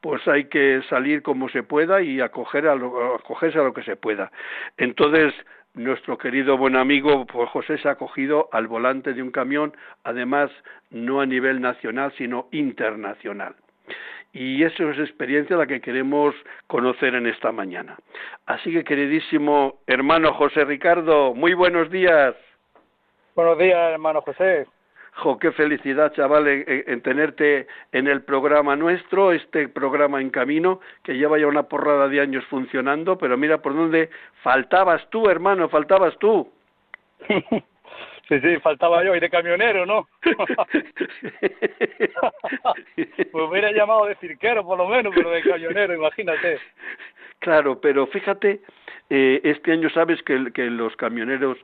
[0.00, 3.82] pues hay que salir como se pueda y acoger a lo, acogerse a lo que
[3.82, 4.30] se pueda.
[4.76, 5.32] Entonces,
[5.74, 10.50] nuestro querido buen amigo pues José se ha cogido al volante de un camión, además
[10.90, 13.56] no a nivel nacional, sino internacional
[14.34, 16.34] y eso es experiencia la que queremos
[16.66, 17.96] conocer en esta mañana.
[18.46, 22.34] Así que, queridísimo hermano José Ricardo, muy buenos días.
[23.36, 24.66] Buenos días, hermano José.
[25.16, 31.16] Jo, qué felicidad, chaval, en, tenerte en el programa nuestro, este programa en camino, que
[31.16, 34.10] lleva ya una porrada de años funcionando, pero mira por dónde
[34.42, 36.50] faltabas tú, hermano, faltabas tú.
[38.28, 40.08] Sí, sí, faltaba yo, y de camionero, ¿no?
[43.34, 46.58] Me hubiera llamado de cirquero, por lo menos, pero de camionero, imagínate.
[47.40, 48.62] Claro, pero fíjate,
[49.10, 51.58] eh, este año sabes que, que los camioneros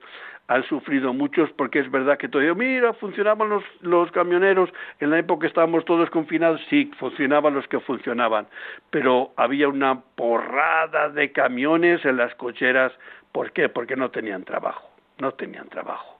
[0.48, 4.68] han sufrido muchos porque es verdad que todavía, mira, funcionaban los, los camioneros,
[4.98, 8.46] en la época estábamos todos confinados, sí, funcionaban los que funcionaban,
[8.90, 12.92] pero había una porrada de camiones en las cocheras,
[13.32, 13.70] ¿por qué?
[13.70, 16.19] Porque no tenían trabajo, no tenían trabajo.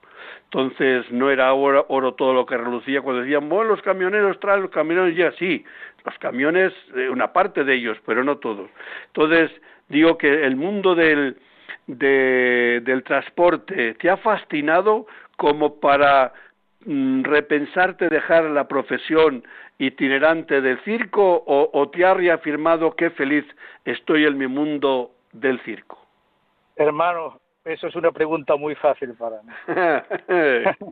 [0.53, 4.63] Entonces no era oro, oro, todo lo que relucía cuando decían, bueno, los camioneros traen,
[4.63, 5.63] los camioneros ya sí,
[6.03, 8.69] los camiones, eh, una parte de ellos, pero no todos.
[9.07, 9.49] Entonces
[9.87, 11.37] digo que el mundo del,
[11.87, 16.33] del transporte te ha fascinado como para
[16.85, 19.45] mm, repensarte dejar la profesión
[19.77, 23.45] itinerante del circo o, o te ha reafirmado qué feliz
[23.85, 25.97] estoy en mi mundo del circo?
[26.75, 29.53] Hermano, eso es una pregunta muy fácil para mí.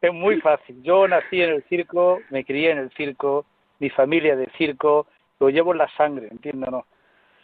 [0.00, 0.82] es muy fácil.
[0.82, 3.44] Yo nací en el circo, me crié en el circo,
[3.78, 5.06] mi familia del circo,
[5.38, 6.84] lo llevo en la sangre, entiéndanos.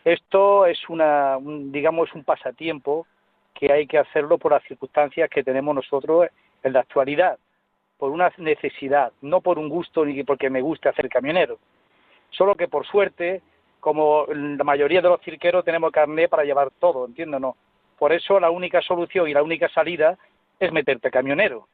[0.04, 3.06] Esto es una, digamos, un pasatiempo
[3.54, 6.28] que hay que hacerlo por las circunstancias que tenemos nosotros
[6.62, 7.38] en la actualidad,
[7.98, 11.58] por una necesidad, no por un gusto ni porque me guste hacer camionero.
[12.30, 13.42] Solo que por suerte,
[13.78, 17.54] como la mayoría de los cirqueros tenemos carné para llevar todo, entiéndanos
[18.02, 20.18] por eso la única solución y la única salida
[20.58, 21.68] es meterte camionero.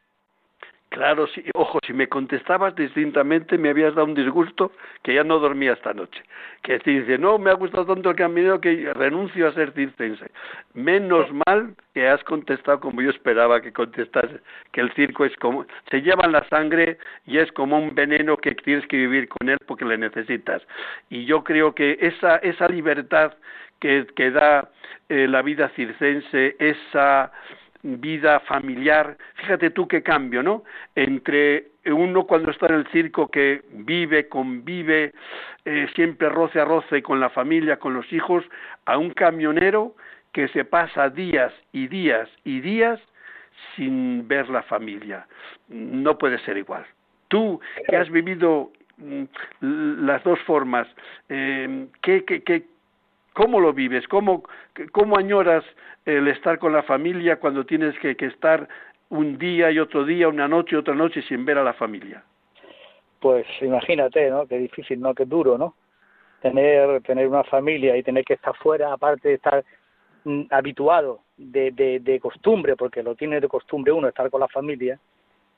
[0.90, 4.72] Claro, sí, ojo, si me contestabas distintamente me habías dado un disgusto
[5.02, 6.22] que ya no dormía esta noche.
[6.62, 10.30] Que te dice, no, me ha gustado tanto el camionero que renuncio a ser circense.
[10.72, 14.40] Menos mal que has contestado como yo esperaba que contestase,
[14.72, 16.96] que el circo es como, se lleva en la sangre
[17.26, 20.62] y es como un veneno que tienes que vivir con él porque le necesitas.
[21.10, 23.34] Y yo creo que esa, esa libertad
[23.78, 24.70] que, que da
[25.10, 27.30] eh, la vida circense, esa
[27.82, 29.16] vida familiar.
[29.34, 30.64] Fíjate tú qué cambio, ¿no?
[30.94, 35.12] Entre uno cuando está en el circo que vive, convive,
[35.64, 38.44] eh, siempre roce a roce con la familia, con los hijos,
[38.84, 39.94] a un camionero
[40.32, 43.00] que se pasa días y días y días
[43.74, 45.26] sin ver la familia.
[45.68, 46.84] No puede ser igual.
[47.28, 49.24] Tú que has vivido mm,
[49.60, 50.86] las dos formas,
[51.28, 52.64] eh, ¿qué, qué, qué,
[53.38, 54.08] ¿Cómo lo vives?
[54.08, 54.42] ¿Cómo,
[54.90, 55.64] ¿Cómo añoras
[56.04, 58.68] el estar con la familia cuando tienes que, estar
[59.10, 62.24] un día y otro día, una noche y otra noche sin ver a la familia?
[63.20, 64.44] Pues imagínate, ¿no?
[64.48, 65.14] Qué difícil, ¿no?
[65.14, 65.76] Qué duro, ¿no?
[66.42, 69.64] Tener, tener una familia y tener que estar fuera, aparte de estar
[70.24, 74.98] mm, habituado de, de, costumbre, porque lo tiene de costumbre uno estar con la familia,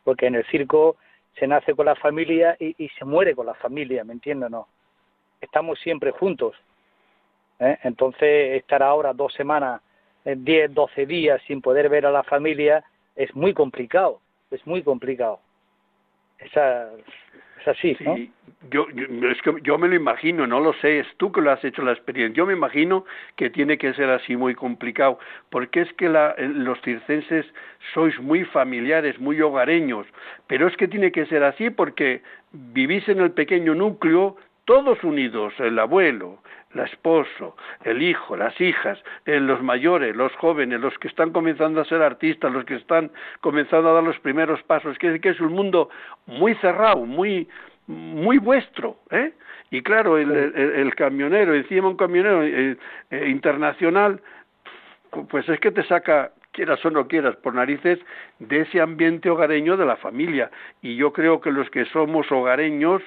[0.04, 0.96] porque en el circo
[1.38, 4.50] se nace con la familia y, y se muere con la familia, ¿me entiendes?
[4.50, 4.68] No?
[5.40, 6.54] Estamos siempre juntos,
[7.60, 7.78] ¿eh?
[7.84, 9.80] Entonces, estar ahora dos semanas,
[10.24, 12.82] eh, diez, doce días sin poder ver a la familia
[13.14, 14.20] es muy complicado,
[14.50, 15.40] es muy complicado.
[16.38, 16.88] Esa,
[17.60, 18.16] Es así, ¿no?
[18.70, 18.86] Yo,
[19.30, 21.82] es que yo me lo imagino, no lo sé, es tú que lo has hecho
[21.82, 22.36] la experiencia.
[22.36, 25.18] Yo me imagino que tiene que ser así muy complicado,
[25.48, 27.46] porque es que la, los circenses
[27.94, 30.06] sois muy familiares, muy hogareños,
[30.46, 34.36] pero es que tiene que ser así porque vivís en el pequeño núcleo
[34.70, 36.38] todos unidos, el abuelo,
[36.72, 41.80] el esposo, el hijo, las hijas, eh, los mayores, los jóvenes, los que están comenzando
[41.80, 45.40] a ser artistas, los que están comenzando a dar los primeros pasos, que, que es
[45.40, 45.90] un mundo
[46.26, 47.48] muy cerrado, muy
[47.88, 49.32] muy vuestro, ¿eh?
[49.72, 52.76] Y claro, el, el, camionero, encima un camionero eh,
[53.10, 54.22] eh, internacional,
[55.30, 57.98] pues es que te saca, quieras o no quieras, por narices,
[58.38, 60.48] de ese ambiente hogareño de la familia.
[60.80, 63.02] Y yo creo que los que somos hogareños,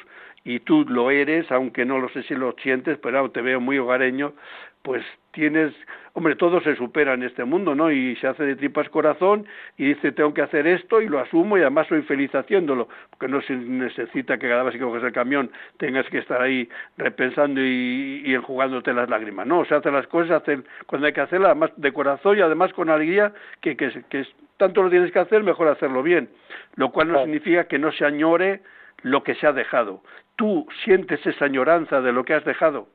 [0.46, 3.78] y tú lo eres, aunque no lo sé si lo sientes, pero te veo muy
[3.78, 4.34] hogareño,
[4.82, 5.74] pues tienes,
[6.12, 7.90] hombre, todo se supera en este mundo, ¿no?
[7.90, 11.58] Y se hace de tripas corazón y dice, tengo que hacer esto y lo asumo
[11.58, 15.14] y además soy feliz haciéndolo, porque no se necesita que cada vez que coges el
[15.14, 20.08] camión tengas que estar ahí repensando y, y enjugándote las lágrimas, no, se hacen las
[20.08, 23.90] cosas hacen, cuando hay que hacerlas, además de corazón y además con alegría, que, que,
[24.10, 24.28] que
[24.58, 26.30] tanto lo tienes que hacer, mejor hacerlo bien,
[26.76, 28.62] lo cual no significa que no se añore
[29.04, 30.02] lo que se ha dejado.
[30.36, 32.88] ¿Tú sientes esa añoranza de lo que has dejado?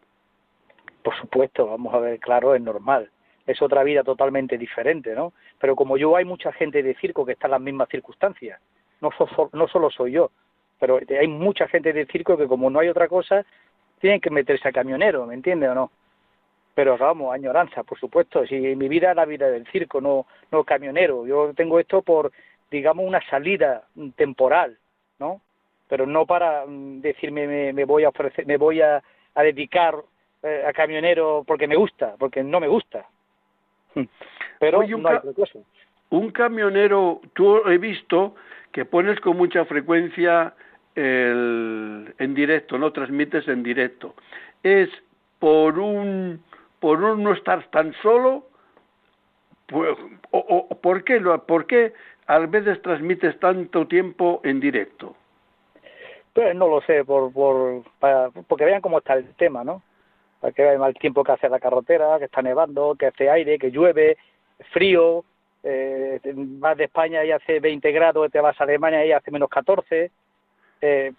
[1.03, 3.11] Por supuesto, vamos a ver, claro, es normal.
[3.46, 5.33] Es otra vida totalmente diferente, ¿no?
[5.59, 8.61] Pero como yo, hay mucha gente de circo que está en las mismas circunstancias.
[9.01, 9.11] No,
[9.53, 10.31] no solo soy yo,
[10.79, 13.44] pero hay mucha gente de circo que como no hay otra cosa,
[14.01, 15.90] tienen que meterse a camionero, ¿me entiendes o no?
[16.74, 18.46] Pero vamos, añoranza, por supuesto.
[18.46, 21.27] Si mi vida es la vida del circo, no, no camionero.
[21.27, 22.31] Yo tengo esto por,
[22.70, 24.79] digamos, una salida temporal.
[25.88, 29.03] Pero no para mm, decirme me, voy a ofrecer, me voy a,
[29.35, 29.94] dedicar
[30.42, 33.07] eh, a camionero porque me gusta, porque no me gusta.
[34.61, 35.22] Pero un, no
[36.11, 38.35] un camionero, tú he visto
[38.72, 40.53] que pones con mucha frecuencia
[40.96, 44.14] el, en directo, no transmites en directo.
[44.64, 44.88] Es
[45.38, 46.42] por un
[46.81, 48.46] por un no estar tan solo,
[49.66, 49.96] pues,
[50.31, 50.38] o,
[50.70, 51.92] o, ¿por qué, por qué
[52.27, 55.16] a veces transmites tanto tiempo en directo?
[56.38, 59.83] Pues no lo sé, por, por, para, porque vean cómo está el tema, ¿no?
[60.38, 63.59] Para que vean el tiempo que hace la carretera, que está nevando, que hace aire,
[63.59, 64.16] que llueve,
[64.70, 65.24] frío,
[65.64, 69.48] eh, vas de España y hace 20 grados, te vas a Alemania y hace menos
[69.48, 70.12] 14,
[70.81, 71.12] eh,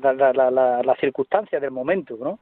[0.00, 2.38] la, la, la, la, circunstancia del momento, ¿no?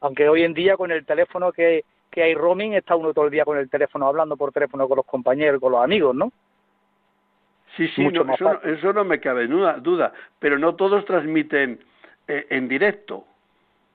[0.00, 3.30] Aunque hoy en día con el teléfono que, que hay roaming, está uno todo el
[3.30, 6.30] día con el teléfono hablando por teléfono con los compañeros, con los amigos, ¿no?
[7.76, 8.08] Sí, sí,
[8.64, 11.78] eso, no me cabe duda, duda, pero no todos transmiten
[12.26, 13.24] eh, en directo.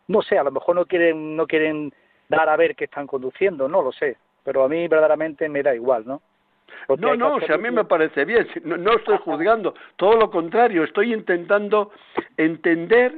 [0.08, 1.92] No sé, a lo mejor no quieren, no quieren
[2.30, 5.74] dar a ver que están conduciendo, no lo sé, pero a mí verdaderamente me da
[5.74, 6.22] igual, ¿no?
[6.98, 10.84] no, no, sea, a mí me parece bien, no, no estoy juzgando, todo lo contrario,
[10.84, 11.92] estoy intentando
[12.38, 13.16] entender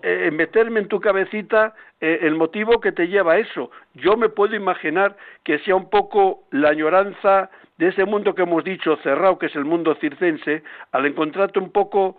[0.00, 3.70] eh, meterme en tu cabecita eh, el motivo que te lleva a eso.
[3.92, 7.50] Yo me puedo imaginar que sea un poco la añoranza
[7.82, 10.62] de ese mundo que hemos dicho cerrado, que es el mundo circense,
[10.92, 12.16] al encontrarte un poco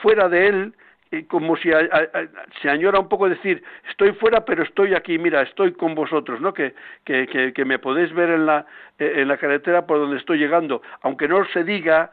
[0.00, 0.74] fuera de él,
[1.26, 1.70] como si
[2.62, 6.54] se añora un poco decir, estoy fuera, pero estoy aquí, mira, estoy con vosotros, ¿no?
[6.54, 6.74] Que,
[7.04, 8.64] que, que, me podéis ver en la,
[9.00, 10.82] en la carretera por donde estoy llegando.
[11.02, 12.12] Aunque no se diga,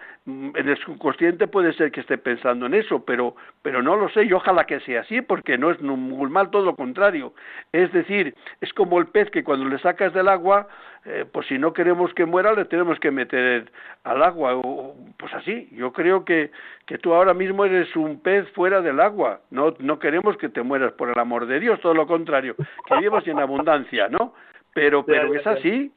[0.56, 4.24] en el subconsciente puede ser que esté pensando en eso, pero, pero no lo sé
[4.24, 7.34] y ojalá que sea así, porque no es muy mal, todo lo contrario.
[7.72, 10.68] Es decir, es como el pez que cuando le sacas del agua,
[11.06, 13.72] eh, pues si no queremos que muera, le tenemos que meter
[14.04, 14.56] al agua.
[14.56, 16.52] O, pues así, yo creo que,
[16.86, 19.42] que tú ahora mismo eres un pez fuera del agua.
[19.50, 22.56] No, no queremos que te mueras, por el amor de Dios, todo lo contrario,
[22.86, 24.34] que vivas en abundancia, ¿no?
[24.74, 25.92] Pero, pero es así,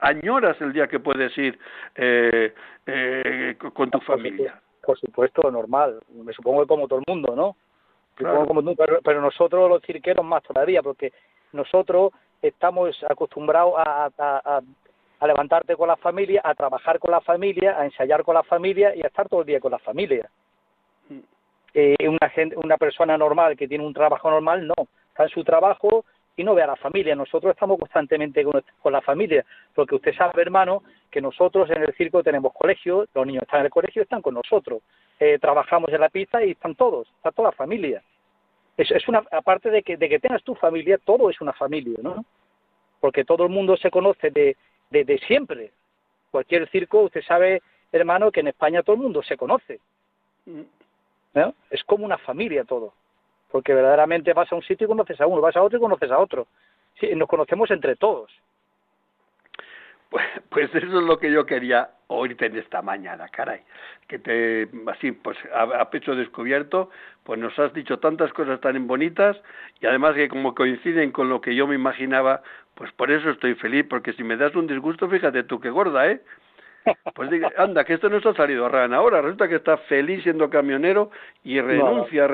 [0.00, 1.58] añoras el día que puedes ir
[1.94, 2.54] eh,
[2.86, 4.60] eh, con tu familia.
[4.82, 6.00] Por supuesto, normal.
[6.12, 7.56] Me supongo que como todo el mundo, ¿no?
[9.02, 11.12] pero, nosotros los cirqueros más todavía, porque
[11.52, 12.12] nosotros
[12.42, 14.60] estamos acostumbrados a, a,
[15.20, 18.94] a, levantarte con la familia, a trabajar con la familia, a ensayar con la familia
[18.94, 20.28] y a estar todo el día con la familia.
[21.08, 21.18] Mm.
[21.74, 24.74] Eh, una, gente, una persona normal que tiene un trabajo normal, no.
[25.08, 26.04] Está en su trabajo,
[26.40, 27.14] y no ve a la familia.
[27.14, 32.22] Nosotros estamos constantemente con, la familia, porque usted sabe, hermano, que nosotros en el circo
[32.22, 34.82] tenemos colegio, los niños están en el colegio, están con nosotros.
[35.18, 38.02] Eh, trabajamos en la pista y están todos, está toda la familia.
[38.76, 41.98] Es, es una, aparte de que, de que tengas tu familia, todo es una familia,
[42.02, 42.24] ¿no?
[43.00, 44.56] Porque todo el mundo se conoce de,
[44.88, 45.72] de, de siempre.
[46.30, 47.60] Cualquier circo, usted sabe,
[47.92, 49.78] hermano, que en España todo el mundo se conoce.
[50.46, 50.62] Mm.
[51.34, 51.54] ¿no?
[51.70, 52.94] Es como una familia todo
[53.50, 56.10] porque verdaderamente vas a un sitio y conoces a uno, vas a otro y conoces
[56.10, 56.46] a otro.
[56.98, 58.30] Sí, nos conocemos entre todos.
[60.10, 63.60] Pues, pues, eso es lo que yo quería oírte en esta mañana, caray.
[64.08, 66.90] Que te, así, pues a, pecho descubierto,
[67.22, 69.40] pues nos has dicho tantas cosas tan bonitas
[69.80, 72.42] y además que como coinciden con lo que yo me imaginaba,
[72.74, 76.10] pues por eso estoy feliz, porque si me das un disgusto, fíjate tú qué gorda,
[76.10, 76.20] ¿eh?
[77.14, 78.96] Pues diga, anda, que esto no está salido a rana.
[78.96, 81.10] Ahora resulta que está feliz siendo camionero
[81.44, 82.28] y renuncia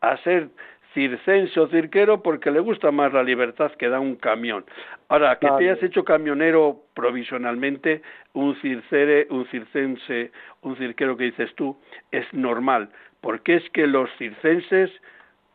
[0.00, 0.50] a ser
[0.96, 4.64] circense o cirquero porque le gusta más la libertad que da un camión.
[5.08, 8.00] Ahora, que te hayas hecho camionero provisionalmente,
[8.32, 10.32] un circere, un circense,
[10.62, 11.76] un cirquero que dices tú,
[12.10, 12.88] es normal,
[13.20, 14.90] porque es que los circenses,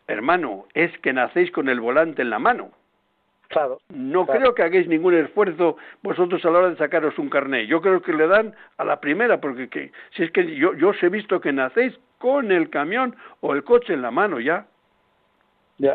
[0.07, 2.71] hermano, es que nacéis con el volante en la mano.
[3.51, 3.79] Claro.
[3.89, 7.67] No creo que hagáis ningún esfuerzo vosotros a la hora de sacaros un carné.
[7.67, 10.89] Yo creo que le dan a la primera, porque que, si es que yo, yo
[10.89, 14.65] os he visto que nacéis con el camión o el coche en la mano ya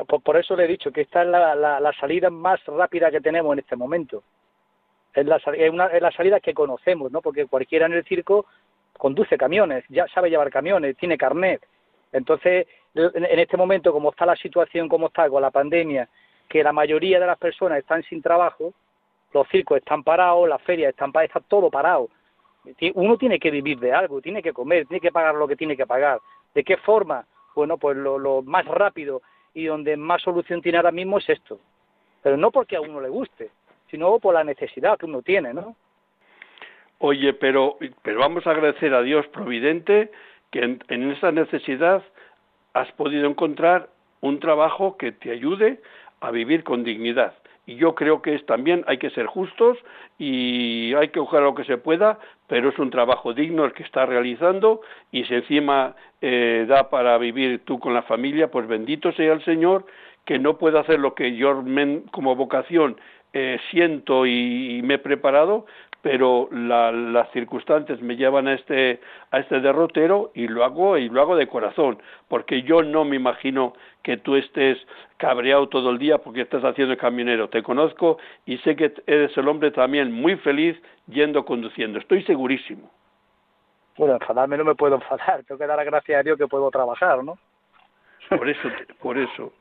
[0.06, 3.52] por, eso le he dicho que esta es la, la, salida más rápida que tenemos
[3.52, 4.22] en este momento.
[5.14, 7.20] Es la, es, una, es la salida que conocemos, ¿no?
[7.20, 8.46] Porque cualquiera en el circo
[8.98, 11.64] conduce camiones, ya sabe llevar camiones, tiene carnet.
[12.12, 16.08] Entonces, en este momento, como está la situación, como está con la pandemia,
[16.48, 18.72] que la mayoría de las personas están sin trabajo,
[19.32, 22.08] los circos están parados, las ferias están paradas, está todo parado.
[22.94, 25.76] Uno tiene que vivir de algo, tiene que comer, tiene que pagar lo que tiene
[25.76, 26.18] que pagar.
[26.54, 27.24] ¿De qué forma?
[27.54, 29.22] Bueno, pues lo, más rápido
[29.54, 31.58] y donde más solución tiene ahora mismo es esto.
[32.22, 33.50] Pero no porque a uno le guste,
[33.90, 35.76] sino por la necesidad que uno tiene, ¿no?
[36.98, 40.10] Oye, pero, pero vamos a agradecer a Dios providente
[40.50, 42.02] que en, esa necesidad
[42.72, 43.90] has podido encontrar
[44.20, 45.80] un trabajo que te ayude
[46.20, 47.34] a vivir con dignidad.
[47.66, 49.76] Y yo creo que es también hay que ser justos
[50.18, 53.82] y hay que buscar lo que se pueda, pero es un trabajo digno el que
[53.82, 59.10] está realizando y si encima eh, da para vivir tú con la familia, pues bendito
[59.12, 59.84] sea el Señor
[60.24, 61.64] que no puede hacer lo que yo
[62.12, 62.96] como vocación
[63.32, 65.66] eh, siento y, me he preparado,
[66.02, 69.00] pero las circunstancias me llevan a este
[69.30, 71.98] a este derrotero y lo hago y lo hago de corazón,
[72.28, 73.74] porque yo no me imagino
[74.06, 74.78] que tú estés
[75.16, 77.48] cabreado todo el día porque estás haciendo el camionero.
[77.48, 81.98] Te conozco y sé que eres el hombre también muy feliz yendo conduciendo.
[81.98, 82.88] Estoy segurísimo.
[83.98, 85.42] Bueno, enfadarme no me puedo enfadar.
[85.42, 87.36] Tengo que dar las gracias a Dios que puedo trabajar, ¿no?
[88.28, 88.68] Por eso,
[89.02, 89.52] por eso.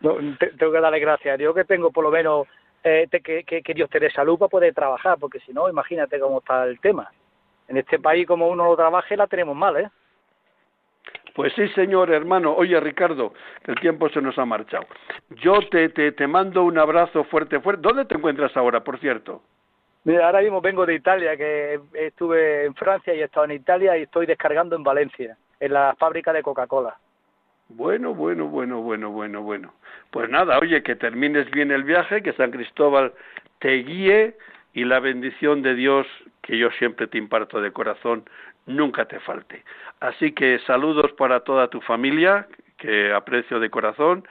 [0.00, 2.48] tengo que darle gracias a Dios que tengo por lo menos
[2.82, 6.38] eh, que, que, Dios te dé salud para poder trabajar, porque si no, imagínate cómo
[6.38, 7.12] está el tema.
[7.68, 9.88] En este país, como uno lo trabaje, la tenemos mal, ¿eh?
[11.34, 12.54] Pues sí, señor hermano.
[12.54, 13.34] Oye, Ricardo,
[13.66, 14.86] el tiempo se nos ha marchado.
[15.30, 17.82] Yo te, te, te mando un abrazo fuerte, fuerte.
[17.82, 19.42] ¿Dónde te encuentras ahora, por cierto?
[20.04, 23.96] Mira, ahora mismo vengo de Italia, que estuve en Francia y he estado en Italia
[23.96, 26.94] y estoy descargando en Valencia, en la fábrica de Coca-Cola.
[27.70, 29.72] Bueno, bueno, bueno, bueno, bueno, bueno.
[30.10, 33.14] Pues nada, oye, que termines bien el viaje, que San Cristóbal
[33.58, 34.36] te guíe
[34.74, 36.06] y la bendición de Dios,
[36.42, 38.28] que yo siempre te imparto de corazón,
[38.66, 39.64] nunca te falte.
[40.00, 42.46] Así que saludos para toda tu familia,
[42.76, 44.26] que aprecio de corazón,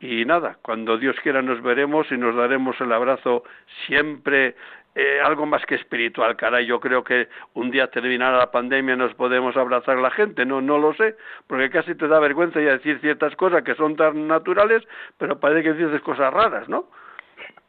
[0.00, 3.42] y nada, cuando Dios quiera nos veremos y nos daremos el abrazo
[3.86, 4.54] siempre
[4.94, 6.66] eh, algo más que espiritual, caray.
[6.66, 10.60] Yo creo que un día terminará la pandemia nos podemos abrazar a la gente, no,
[10.60, 11.16] no lo sé,
[11.46, 14.82] porque casi te da vergüenza ya decir ciertas cosas que son tan naturales,
[15.16, 16.86] pero parece que dices cosas raras, ¿no?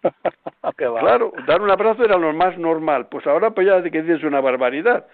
[0.76, 4.42] claro, dar un abrazo era lo más normal, pues ahora pues ya que dices una
[4.42, 5.06] barbaridad.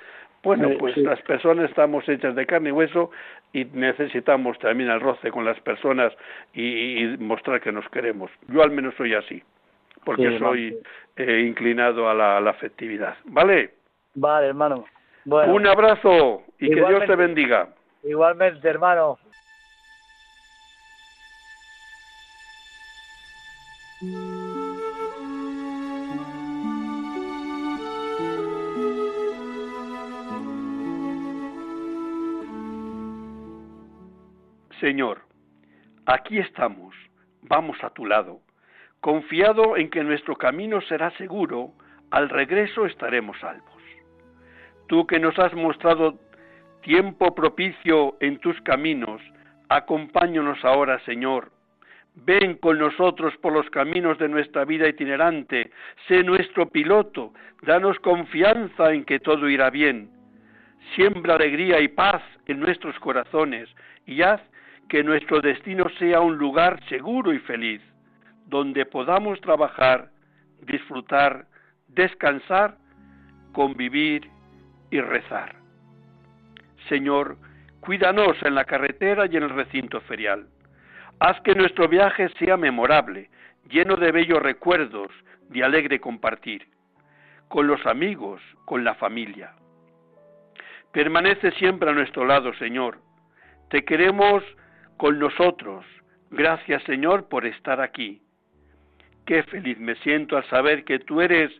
[0.45, 3.11] Bueno, pues las personas estamos hechas de carne y hueso
[3.51, 6.13] y necesitamos también el roce con las personas
[6.53, 8.31] y mostrar que nos queremos.
[8.47, 9.43] Yo al menos soy así
[10.05, 10.77] porque soy
[11.17, 13.15] eh, inclinado a la, afectividad.
[13.25, 13.73] ¿Vale?
[14.13, 14.85] Vale, hermano.
[15.25, 17.69] Un abrazo y que Dios te bendiga.
[18.03, 19.17] Igualmente, hermano.
[34.79, 35.21] Señor,
[36.05, 36.95] aquí estamos,
[37.41, 38.41] vamos a tu lado
[39.05, 41.73] Confiado en que nuestro camino será seguro,
[42.09, 43.83] al regreso estaremos salvos.
[44.87, 46.17] Tú que nos has mostrado
[46.81, 49.21] tiempo propicio en tus caminos,
[49.69, 51.51] acompáñanos ahora, Señor.
[52.15, 55.69] Ven con nosotros por los caminos de nuestra vida itinerante,
[56.07, 60.09] sé nuestro piloto, danos confianza en que todo irá bien.
[60.95, 63.69] Siembra alegría y paz en nuestros corazones
[64.07, 64.41] y haz
[64.89, 67.81] que nuestro destino sea un lugar seguro y feliz
[68.47, 70.09] donde podamos trabajar,
[70.61, 71.47] disfrutar,
[71.87, 72.77] descansar,
[73.53, 74.29] convivir
[74.91, 75.55] y rezar.
[76.89, 77.37] Señor,
[77.79, 80.47] cuídanos en la carretera y en el recinto ferial.
[81.19, 83.29] Haz que nuestro viaje sea memorable,
[83.69, 85.11] lleno de bellos recuerdos,
[85.49, 86.67] de alegre compartir.
[87.47, 89.53] con los amigos, con la familia.
[90.91, 92.97] Permanece siempre a nuestro lado, Señor.
[93.69, 94.43] Te queremos
[94.97, 95.85] con nosotros.
[96.31, 98.21] Gracias, Señor, por estar aquí.
[99.25, 101.51] Qué feliz me siento al saber que tú eres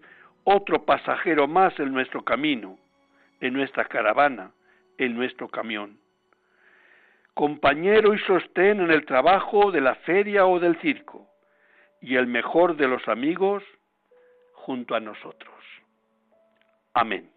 [0.44, 2.78] otro pasajero más en nuestro camino,
[3.42, 4.52] en nuestra caravana,
[4.98, 6.00] en nuestro camión.
[7.34, 11.28] Compañero y sostén en el trabajo de la feria o del circo,
[12.02, 13.64] y el mejor de los amigos
[14.54, 15.54] junto a nosotros.
[16.94, 17.35] Amén.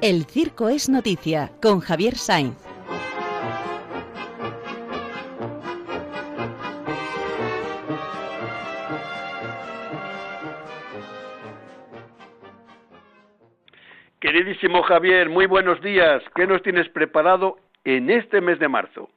[0.00, 2.56] El Circo es Noticia con Javier Sainz.
[14.20, 16.22] Queridísimo Javier, muy buenos días.
[16.36, 19.10] ¿Qué nos tienes preparado en este mes de marzo?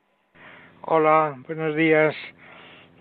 [0.82, 2.16] Hola, buenos días.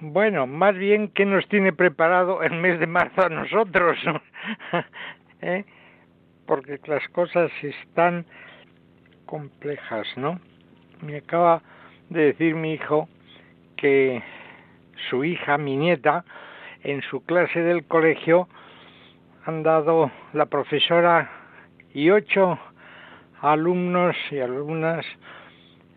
[0.01, 3.97] Bueno, más bien, ¿qué nos tiene preparado el mes de marzo a nosotros?
[5.41, 5.64] ¿Eh?
[6.51, 8.26] Porque las cosas están
[9.24, 10.40] complejas, ¿no?
[11.01, 11.62] Me acaba
[12.09, 13.09] de decir mi hijo
[13.76, 14.20] que
[15.09, 16.24] su hija, mi nieta,
[16.82, 18.48] en su clase del colegio
[19.46, 21.30] han dado la profesora
[21.94, 22.59] y ocho
[23.42, 25.07] alumnos y alumnas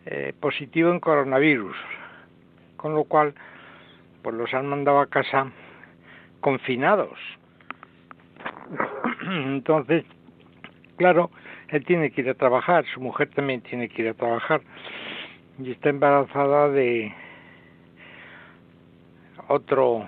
[0.06, 1.76] eh, positivo en coronavirus,
[2.78, 3.34] con lo cual
[4.22, 5.52] pues los han mandado a casa
[6.42, 7.18] confinados.
[9.24, 10.06] Entonces,
[10.98, 11.32] Claro,
[11.70, 14.62] él tiene que ir a trabajar, su mujer también tiene que ir a trabajar
[15.60, 17.14] y está embarazada de
[19.48, 20.08] otro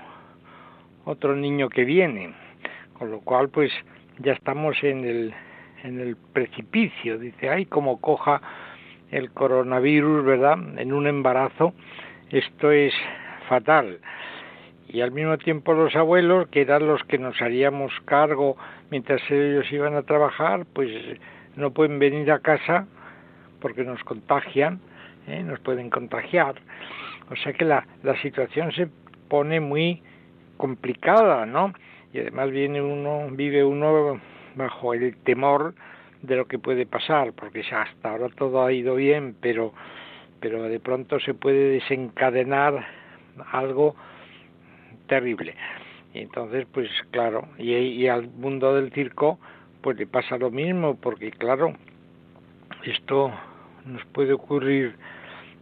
[1.05, 2.33] otro niño que viene,
[2.97, 3.71] con lo cual pues
[4.19, 5.33] ya estamos en el
[5.83, 8.41] en el precipicio, dice, ay, como coja
[9.11, 10.57] el coronavirus, ¿verdad?
[10.77, 11.73] En un embarazo,
[12.31, 12.93] esto es
[13.47, 13.99] fatal.
[14.95, 18.55] Y al mismo tiempo los abuelos, que eran los que nos haríamos cargo
[18.89, 20.89] mientras ellos iban a trabajar, pues
[21.57, 22.87] no pueden venir a casa
[23.59, 24.79] porque nos contagian,
[25.27, 25.43] ¿eh?
[25.43, 26.55] nos pueden contagiar.
[27.29, 28.87] O sea que la, la situación se
[29.27, 30.01] pone muy
[30.55, 31.73] complicada, ¿no?
[32.13, 34.21] Y además viene uno, vive uno
[34.55, 35.75] bajo el temor
[36.21, 39.73] de lo que puede pasar, porque hasta ahora todo ha ido bien, pero,
[40.39, 42.87] pero de pronto se puede desencadenar
[43.51, 43.97] algo
[45.07, 45.55] terrible.
[46.13, 49.39] Y entonces, pues claro, y, al mundo del circo,
[49.81, 51.73] pues le pasa lo mismo, porque claro,
[52.83, 53.31] esto
[53.85, 54.95] nos puede ocurrir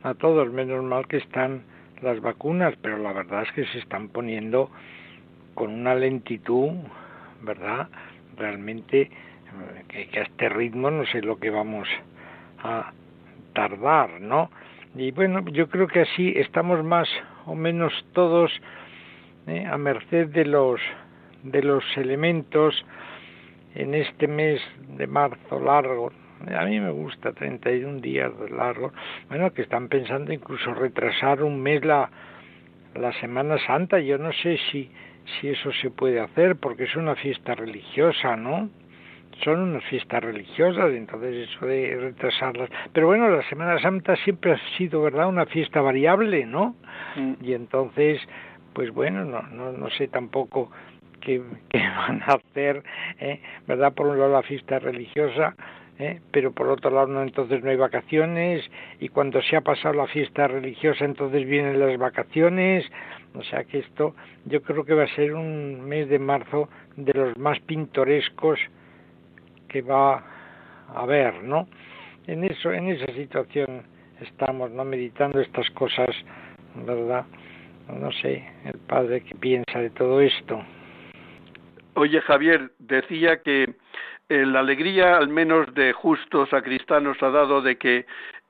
[0.03, 1.63] a todos, menos mal que están
[2.01, 4.69] las vacunas, pero la verdad es que se están poniendo
[5.55, 6.71] con una lentitud,
[7.41, 7.89] ¿verdad?
[8.37, 9.09] Realmente
[9.87, 11.87] que, a este ritmo no sé lo que vamos
[12.59, 12.91] a
[13.53, 14.49] tardar, ¿no?
[14.95, 17.09] Y bueno, yo creo que así estamos más
[17.45, 18.51] o menos todos
[19.47, 19.65] ¿eh?
[19.65, 20.79] a merced de los
[21.43, 22.73] de los elementos
[23.75, 24.61] en este mes
[24.97, 26.11] de marzo largo.
[26.55, 28.91] A mí me gusta 31 días largo.
[29.29, 32.09] Bueno, que están pensando incluso retrasar un mes la,
[32.95, 33.99] la Semana Santa.
[33.99, 34.91] Yo no sé si,
[35.39, 38.69] si eso se puede hacer porque es una fiesta religiosa, ¿no?
[39.43, 42.69] Son unas fiestas religiosas, entonces eso de retrasarlas.
[42.91, 46.75] Pero bueno, la Semana Santa siempre ha sido, ¿verdad?, una fiesta variable, ¿no?
[47.15, 47.33] Mm.
[47.41, 48.21] Y entonces
[48.73, 50.71] pues bueno, no, no, no sé tampoco
[51.21, 51.41] qué,
[51.79, 52.83] van a hacer,
[53.19, 53.39] ¿eh?
[53.67, 53.93] ¿verdad?
[53.93, 55.55] Por un lado la fiesta religiosa,
[55.99, 56.19] ¿eh?
[56.31, 58.69] pero por otro lado no, entonces no hay vacaciones
[58.99, 62.85] y cuando se ha pasado la fiesta religiosa entonces vienen las vacaciones,
[63.35, 64.15] o sea que esto
[64.45, 68.59] yo creo que va a ser un mes de marzo de los más pintorescos
[69.69, 71.67] que va a haber, ¿no?
[72.27, 73.83] En eso, en esa situación
[74.21, 74.85] estamos, ¿no?
[74.85, 76.09] Meditando estas cosas,
[76.85, 77.25] ¿verdad?
[77.89, 80.63] No sé, el padre que piensa de todo esto.
[81.95, 83.75] Oye Javier, decía que
[84.29, 88.05] eh, la alegría, al menos de justos sacristanos, ha dado de que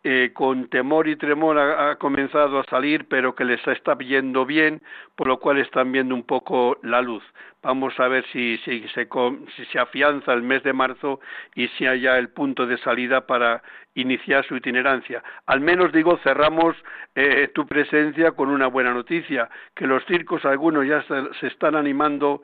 [0.06, 4.82] eh, con temor y tremor ha, comenzado a salir, pero que les está yendo bien,
[5.16, 7.24] por lo cual están viendo un poco la luz.
[7.62, 9.08] Vamos a ver si, si, se,
[9.56, 11.22] si se afianza el mes de marzo
[11.56, 13.64] y si haya el punto de salida para
[13.96, 15.24] iniciar su itinerancia.
[15.46, 16.76] Al menos digo, cerramos
[17.16, 22.42] eh, tu presencia con una buena noticia, que los circos algunos ya se, están animando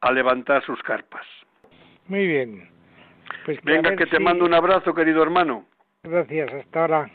[0.00, 1.26] a levantar sus carpas.
[2.06, 2.68] Muy bien.
[3.44, 5.66] Pues Venga, que te mando un abrazo, querido hermano.
[6.02, 7.10] Gracias, hasta ahora.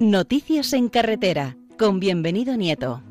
[0.00, 3.02] Noticias en carretera, con bienvenido Nieto.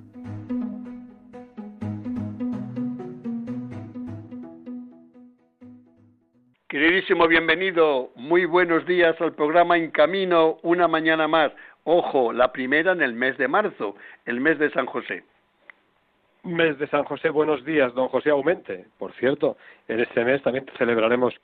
[7.27, 11.51] Bienvenido, muy buenos días al programa En Camino, una mañana más.
[11.83, 13.95] Ojo, la primera en el mes de marzo,
[14.25, 15.23] el mes de San José.
[16.43, 18.85] Mes de San José, buenos días, don José Aumente.
[18.97, 19.57] Por cierto,
[19.87, 21.35] en este mes también celebraremos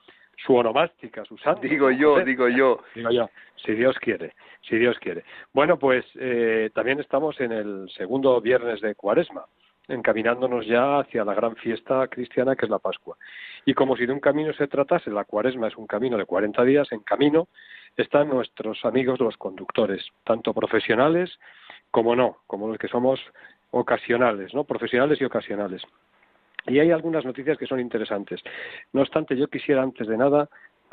[0.45, 1.61] su onomástica, su santo.
[1.61, 2.79] Digo yo, digo yo.
[2.95, 5.23] Digo yo, si Dios quiere, si Dios quiere.
[5.53, 9.45] Bueno, pues eh, también estamos en el segundo viernes de Cuaresma,
[9.87, 13.17] encaminándonos ya hacia la gran fiesta cristiana que es la Pascua.
[13.65, 16.63] Y como si de un camino se tratase, la Cuaresma es un camino de 40
[16.63, 17.47] días, en camino
[17.97, 21.39] están nuestros amigos los conductores, tanto profesionales
[21.91, 23.19] como no, como los que somos
[23.71, 24.63] ocasionales, ¿no?
[24.63, 25.81] Profesionales y ocasionales.
[26.67, 28.41] Y hay algunas noticias que son interesantes.
[28.91, 30.49] No obstante, yo quisiera antes de nada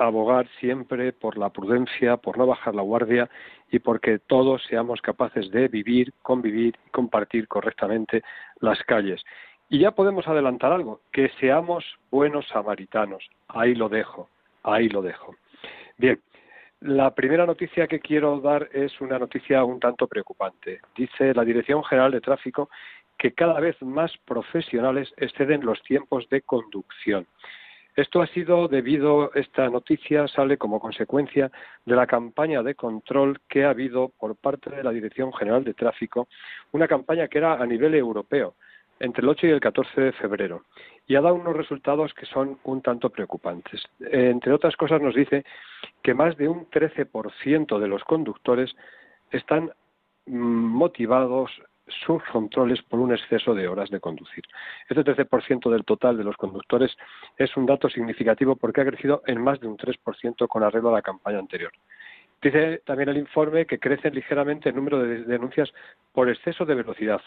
[0.07, 3.31] abogar siempre por la prudencia, por no bajar la guardia
[3.71, 8.23] y porque todos seamos capaces de vivir, convivir y compartir correctamente
[8.61, 9.23] las calles.
[9.69, 13.27] Y ya podemos adelantar algo, que seamos buenos samaritanos.
[13.49, 14.29] Ahí lo dejo,
[14.63, 15.35] ahí lo dejo.
[15.97, 16.21] Bien,
[16.81, 20.81] la primera noticia que quiero dar es una noticia un tanto preocupante.
[20.97, 22.69] Dice la Dirección General de Tráfico
[23.17, 27.27] que cada vez más profesionales exceden los tiempos de conducción.
[27.95, 31.51] Esto ha sido debido, esta noticia sale como consecuencia
[31.85, 35.75] de la campaña de control que ha habido por parte de la Dirección General de
[35.75, 36.29] Tráfico,
[36.73, 38.55] una campaña que era a nivel europeo,
[38.99, 40.63] entre el 8 y el 14 de febrero,
[41.07, 43.83] y ha dado unos resultados que son un tanto preocupantes.
[44.01, 45.45] Entre otras cosas nos dice
[46.03, 48.75] que más de un 13% de los conductores
[49.33, 49.71] están
[50.27, 51.51] mm, motivados
[52.05, 54.45] sus controles por un exceso de horas de conducir.
[54.89, 56.97] Este 13% del total de los conductores
[57.37, 60.93] es un dato significativo porque ha crecido en más de un 3% con arreglo a
[60.93, 61.73] la campaña anterior.
[62.43, 65.73] Dice también el informe que crece ligeramente el número de denuncias
[66.13, 67.21] por exceso de velocidad,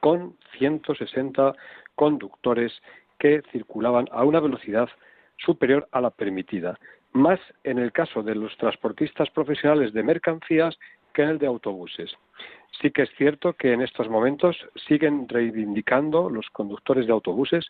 [0.00, 1.52] con 160
[1.94, 2.72] conductores
[3.18, 4.88] que circulaban a una velocidad
[5.36, 6.78] superior a la permitida,
[7.12, 10.78] más en el caso de los transportistas profesionales de mercancías
[11.18, 12.16] que en el de autobuses.
[12.80, 14.56] Sí que es cierto que en estos momentos
[14.86, 17.66] siguen reivindicando los conductores de autobuses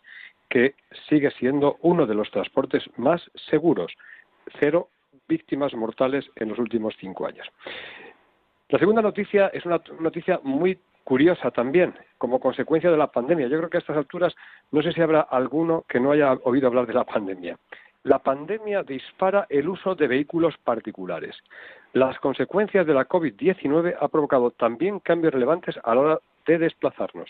[0.49, 0.75] que
[1.07, 3.91] sigue siendo uno de los transportes más seguros.
[4.59, 4.89] Cero
[5.27, 7.47] víctimas mortales en los últimos cinco años.
[8.67, 13.47] La segunda noticia es una noticia muy curiosa también, como consecuencia de la pandemia.
[13.47, 14.35] Yo creo que a estas alturas
[14.71, 17.57] no sé si habrá alguno que no haya oído hablar de la pandemia.
[18.03, 21.35] La pandemia dispara el uso de vehículos particulares.
[21.93, 27.29] Las consecuencias de la COVID-19 ha provocado también cambios relevantes a la hora de desplazarnos.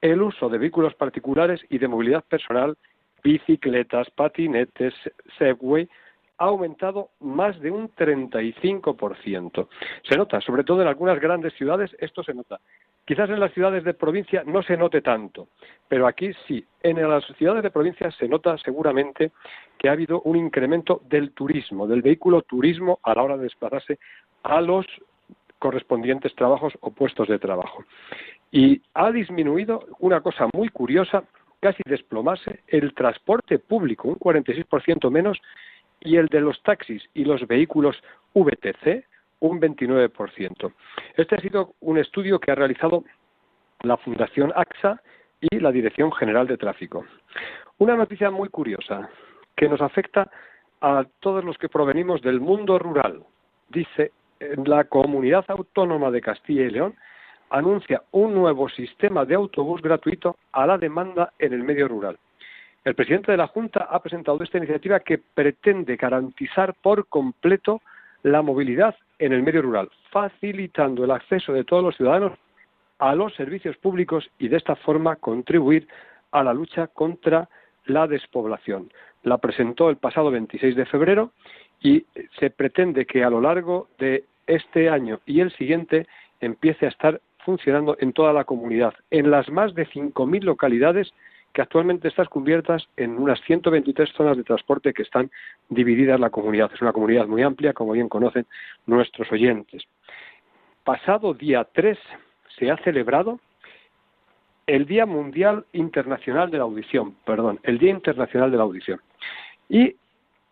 [0.00, 2.76] El uso de vehículos particulares y de movilidad personal,
[3.22, 4.94] bicicletas, patinetes,
[5.36, 5.88] Segway,
[6.38, 9.68] ha aumentado más de un 35%.
[10.08, 12.58] Se nota, sobre todo en algunas grandes ciudades, esto se nota.
[13.10, 15.48] Quizás en las ciudades de provincia no se note tanto,
[15.88, 16.64] pero aquí sí.
[16.80, 19.32] En las ciudades de provincia se nota seguramente
[19.76, 23.98] que ha habido un incremento del turismo, del vehículo turismo a la hora de desplazarse
[24.44, 24.86] a los
[25.58, 27.84] correspondientes trabajos o puestos de trabajo.
[28.52, 31.24] Y ha disminuido una cosa muy curiosa,
[31.58, 35.42] casi desplomarse, el transporte público, un 46% menos,
[35.98, 38.00] y el de los taxis y los vehículos
[38.34, 39.04] VTC,
[39.40, 40.72] un 29%.
[41.16, 43.04] Este ha sido un estudio que ha realizado
[43.82, 45.00] la Fundación AXA
[45.40, 47.04] y la Dirección General de Tráfico.
[47.78, 49.08] Una noticia muy curiosa
[49.56, 50.30] que nos afecta
[50.80, 53.22] a todos los que provenimos del mundo rural.
[53.68, 54.12] Dice,
[54.64, 56.94] la Comunidad Autónoma de Castilla y León
[57.50, 62.18] anuncia un nuevo sistema de autobús gratuito a la demanda en el medio rural.
[62.84, 67.82] El presidente de la Junta ha presentado esta iniciativa que pretende garantizar por completo
[68.22, 72.32] la movilidad en el medio rural, facilitando el acceso de todos los ciudadanos
[72.98, 75.88] a los servicios públicos y de esta forma contribuir
[76.32, 77.48] a la lucha contra
[77.86, 78.92] la despoblación.
[79.22, 81.32] La presentó el pasado 26 de febrero
[81.80, 82.04] y
[82.38, 86.06] se pretende que a lo largo de este año y el siguiente
[86.40, 91.12] empiece a estar funcionando en toda la comunidad, en las más de 5.000 localidades
[91.52, 95.30] que actualmente están cubiertas en unas 123 zonas de transporte que están
[95.68, 96.70] divididas la comunidad.
[96.72, 98.46] Es una comunidad muy amplia, como bien conocen
[98.86, 99.82] nuestros oyentes.
[100.84, 101.98] Pasado día 3
[102.58, 103.40] se ha celebrado
[104.66, 109.00] el Día Mundial Internacional de la Audición, perdón, el Día Internacional de la Audición.
[109.68, 109.96] Y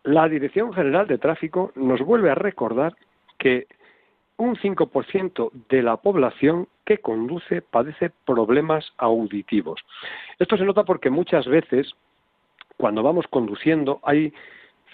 [0.02, 2.94] la Dirección General de Tráfico nos vuelve a recordar
[3.38, 3.66] que
[4.36, 9.78] un 5% de la población que conduce padece problemas auditivos.
[10.38, 11.92] Esto se nota porque muchas veces,
[12.78, 14.32] cuando vamos conduciendo, hay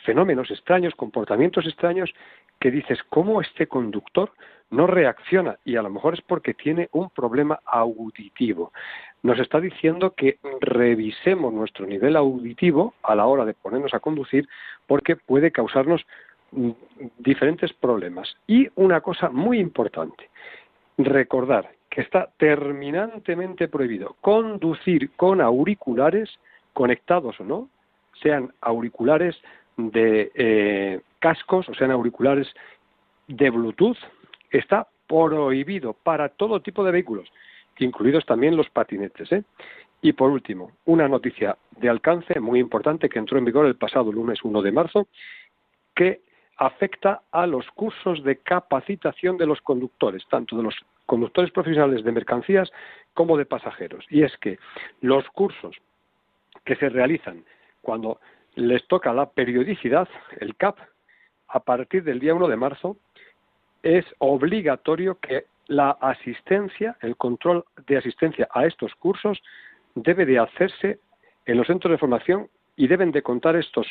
[0.04, 2.12] fenómenos extraños, comportamientos extraños,
[2.58, 4.32] que dices, ¿cómo este conductor
[4.70, 8.72] no reacciona y a lo mejor es porque tiene un problema auditivo.
[9.22, 14.48] Nos está diciendo que revisemos nuestro nivel auditivo a la hora de ponernos a conducir
[14.88, 16.04] porque puede causarnos
[16.50, 16.70] mm,
[17.18, 18.34] diferentes problemas.
[18.48, 20.28] Y una cosa muy importante,
[20.98, 26.28] recordar que está terminantemente prohibido conducir con auriculares
[26.72, 27.70] conectados o no,
[28.20, 29.36] sean auriculares
[29.76, 32.48] de eh, cascos o sean auriculares
[33.28, 33.96] de Bluetooth,
[34.50, 37.32] está prohibido para todo tipo de vehículos,
[37.78, 39.30] incluidos también los patinetes.
[39.30, 39.44] ¿eh?
[40.02, 44.10] Y por último, una noticia de alcance muy importante que entró en vigor el pasado
[44.10, 45.06] lunes 1 de marzo,
[45.94, 46.22] que
[46.56, 50.74] afecta a los cursos de capacitación de los conductores, tanto de los
[51.06, 52.70] conductores profesionales de mercancías
[53.12, 54.04] como de pasajeros.
[54.10, 54.58] Y es que
[55.00, 55.76] los cursos
[56.64, 57.44] que se realizan
[57.82, 58.20] cuando
[58.54, 60.08] les toca la periodicidad,
[60.40, 60.78] el CAP,
[61.48, 62.96] a partir del día 1 de marzo,
[63.82, 69.42] es obligatorio que la asistencia, el control de asistencia a estos cursos
[69.94, 70.98] debe de hacerse
[71.46, 73.86] en los centros de formación y deben de contar estos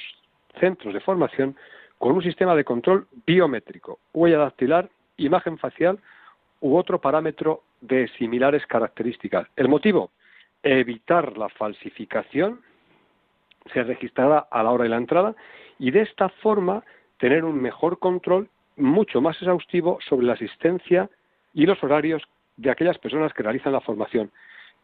[0.59, 1.55] centros de formación
[1.97, 5.99] con un sistema de control biométrico, huella dactilar, imagen facial
[6.63, 9.47] u otro parámetro de similares características.
[9.57, 10.11] El motivo,
[10.63, 12.61] evitar la falsificación,
[13.73, 15.35] se registrará a la hora de la entrada
[15.77, 16.81] y de esta forma
[17.17, 18.47] tener un mejor control
[18.77, 21.09] mucho más exhaustivo sobre la asistencia
[21.53, 22.23] y los horarios
[22.55, 24.31] de aquellas personas que realizan la formación,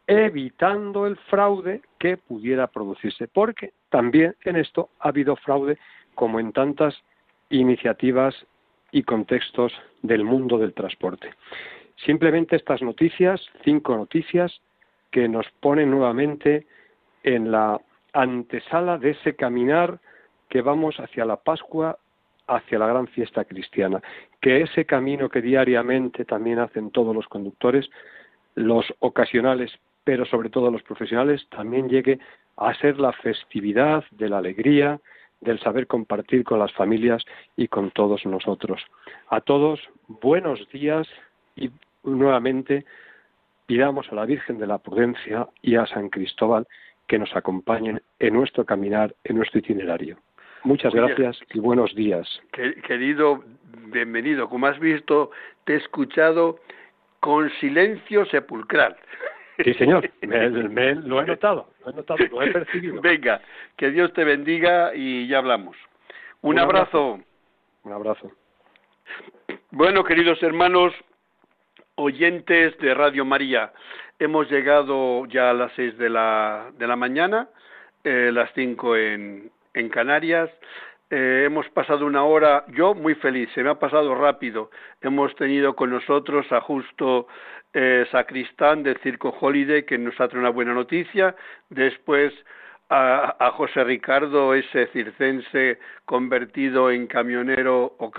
[0.05, 5.77] evitando el fraude que pudiera producirse, porque también en esto ha habido fraude
[6.13, 6.93] como en tantas
[7.49, 8.36] iniciativas
[8.91, 11.33] y contextos del mundo del transporte.
[12.05, 14.61] Simplemente estas noticias, cinco noticias,
[15.11, 16.67] que nos ponen nuevamente
[17.23, 17.79] en la
[18.13, 19.99] antesala de ese caminar
[20.49, 21.97] que vamos hacia la Pascua
[22.49, 24.01] hacia la gran fiesta cristiana,
[24.41, 27.89] que ese camino que diariamente también hacen todos los conductores,
[28.55, 29.71] los ocasionales,
[30.03, 32.19] pero sobre todo los profesionales, también llegue
[32.57, 34.99] a ser la festividad de la alegría,
[35.41, 37.23] del saber compartir con las familias
[37.55, 38.81] y con todos nosotros.
[39.29, 41.07] A todos, buenos días
[41.55, 41.71] y
[42.03, 42.85] nuevamente
[43.65, 46.67] pidamos a la Virgen de la Prudencia y a San Cristóbal
[47.07, 50.17] que nos acompañen en nuestro caminar, en nuestro itinerario.
[50.63, 52.27] Muchas gracias y buenos días.
[52.51, 53.43] Querido,
[53.87, 54.49] bienvenido.
[54.49, 55.31] Como has visto,
[55.63, 56.59] te he escuchado
[57.19, 58.95] con silencio sepulcral.
[59.63, 61.69] Sí, señor, me, lo he notado,
[62.53, 63.01] percibido.
[63.01, 63.41] Venga,
[63.77, 65.75] que Dios te bendiga y ya hablamos.
[66.41, 67.19] Un, abrazo.
[67.83, 68.31] Un abrazo.
[69.71, 70.93] Bueno, queridos hermanos,
[71.95, 73.73] oyentes de Radio María,
[74.19, 77.49] hemos llegado ya a las seis de la, de la mañana,
[78.03, 80.49] eh, las cinco en, en Canarias.
[81.12, 84.70] Eh, hemos pasado una hora, yo muy feliz, se me ha pasado rápido.
[85.01, 87.28] Hemos tenido con nosotros a Justo
[87.74, 91.36] eh, Sacristán del Circo Holiday, que nos ha traído una buena noticia.
[91.70, 92.34] Después
[92.89, 98.12] a, José Ricardo, ese circense convertido en camionero o,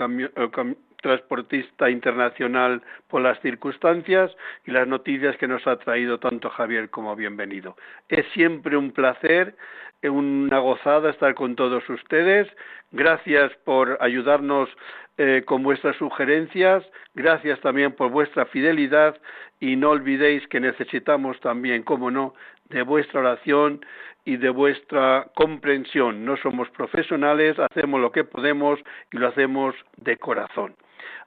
[1.01, 4.31] transportista internacional por las circunstancias
[4.65, 7.75] y las noticias que nos ha traído tanto Javier como bienvenido.
[8.09, 9.55] Es siempre un placer,
[10.03, 12.47] una gozada estar con todos ustedes.
[12.91, 14.69] Gracias por ayudarnos
[15.17, 16.83] eh, con vuestras sugerencias,
[17.13, 19.15] gracias también por vuestra fidelidad
[19.59, 22.33] y no olvidéis que necesitamos también, como no,
[22.69, 23.85] de vuestra oración
[24.25, 26.25] y de vuestra comprensión.
[26.25, 28.79] No somos profesionales, hacemos lo que podemos
[29.11, 30.75] y lo hacemos de corazón.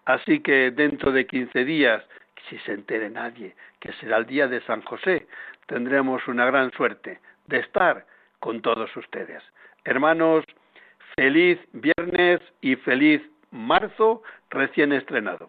[0.05, 2.05] Así que dentro de quince días,
[2.49, 5.27] si se entere nadie, que será el día de San José,
[5.67, 8.07] tendremos una gran suerte de estar
[8.41, 9.43] con todos ustedes.
[9.85, 10.45] Hermanos,
[11.17, 15.49] feliz viernes y feliz marzo recién estrenado.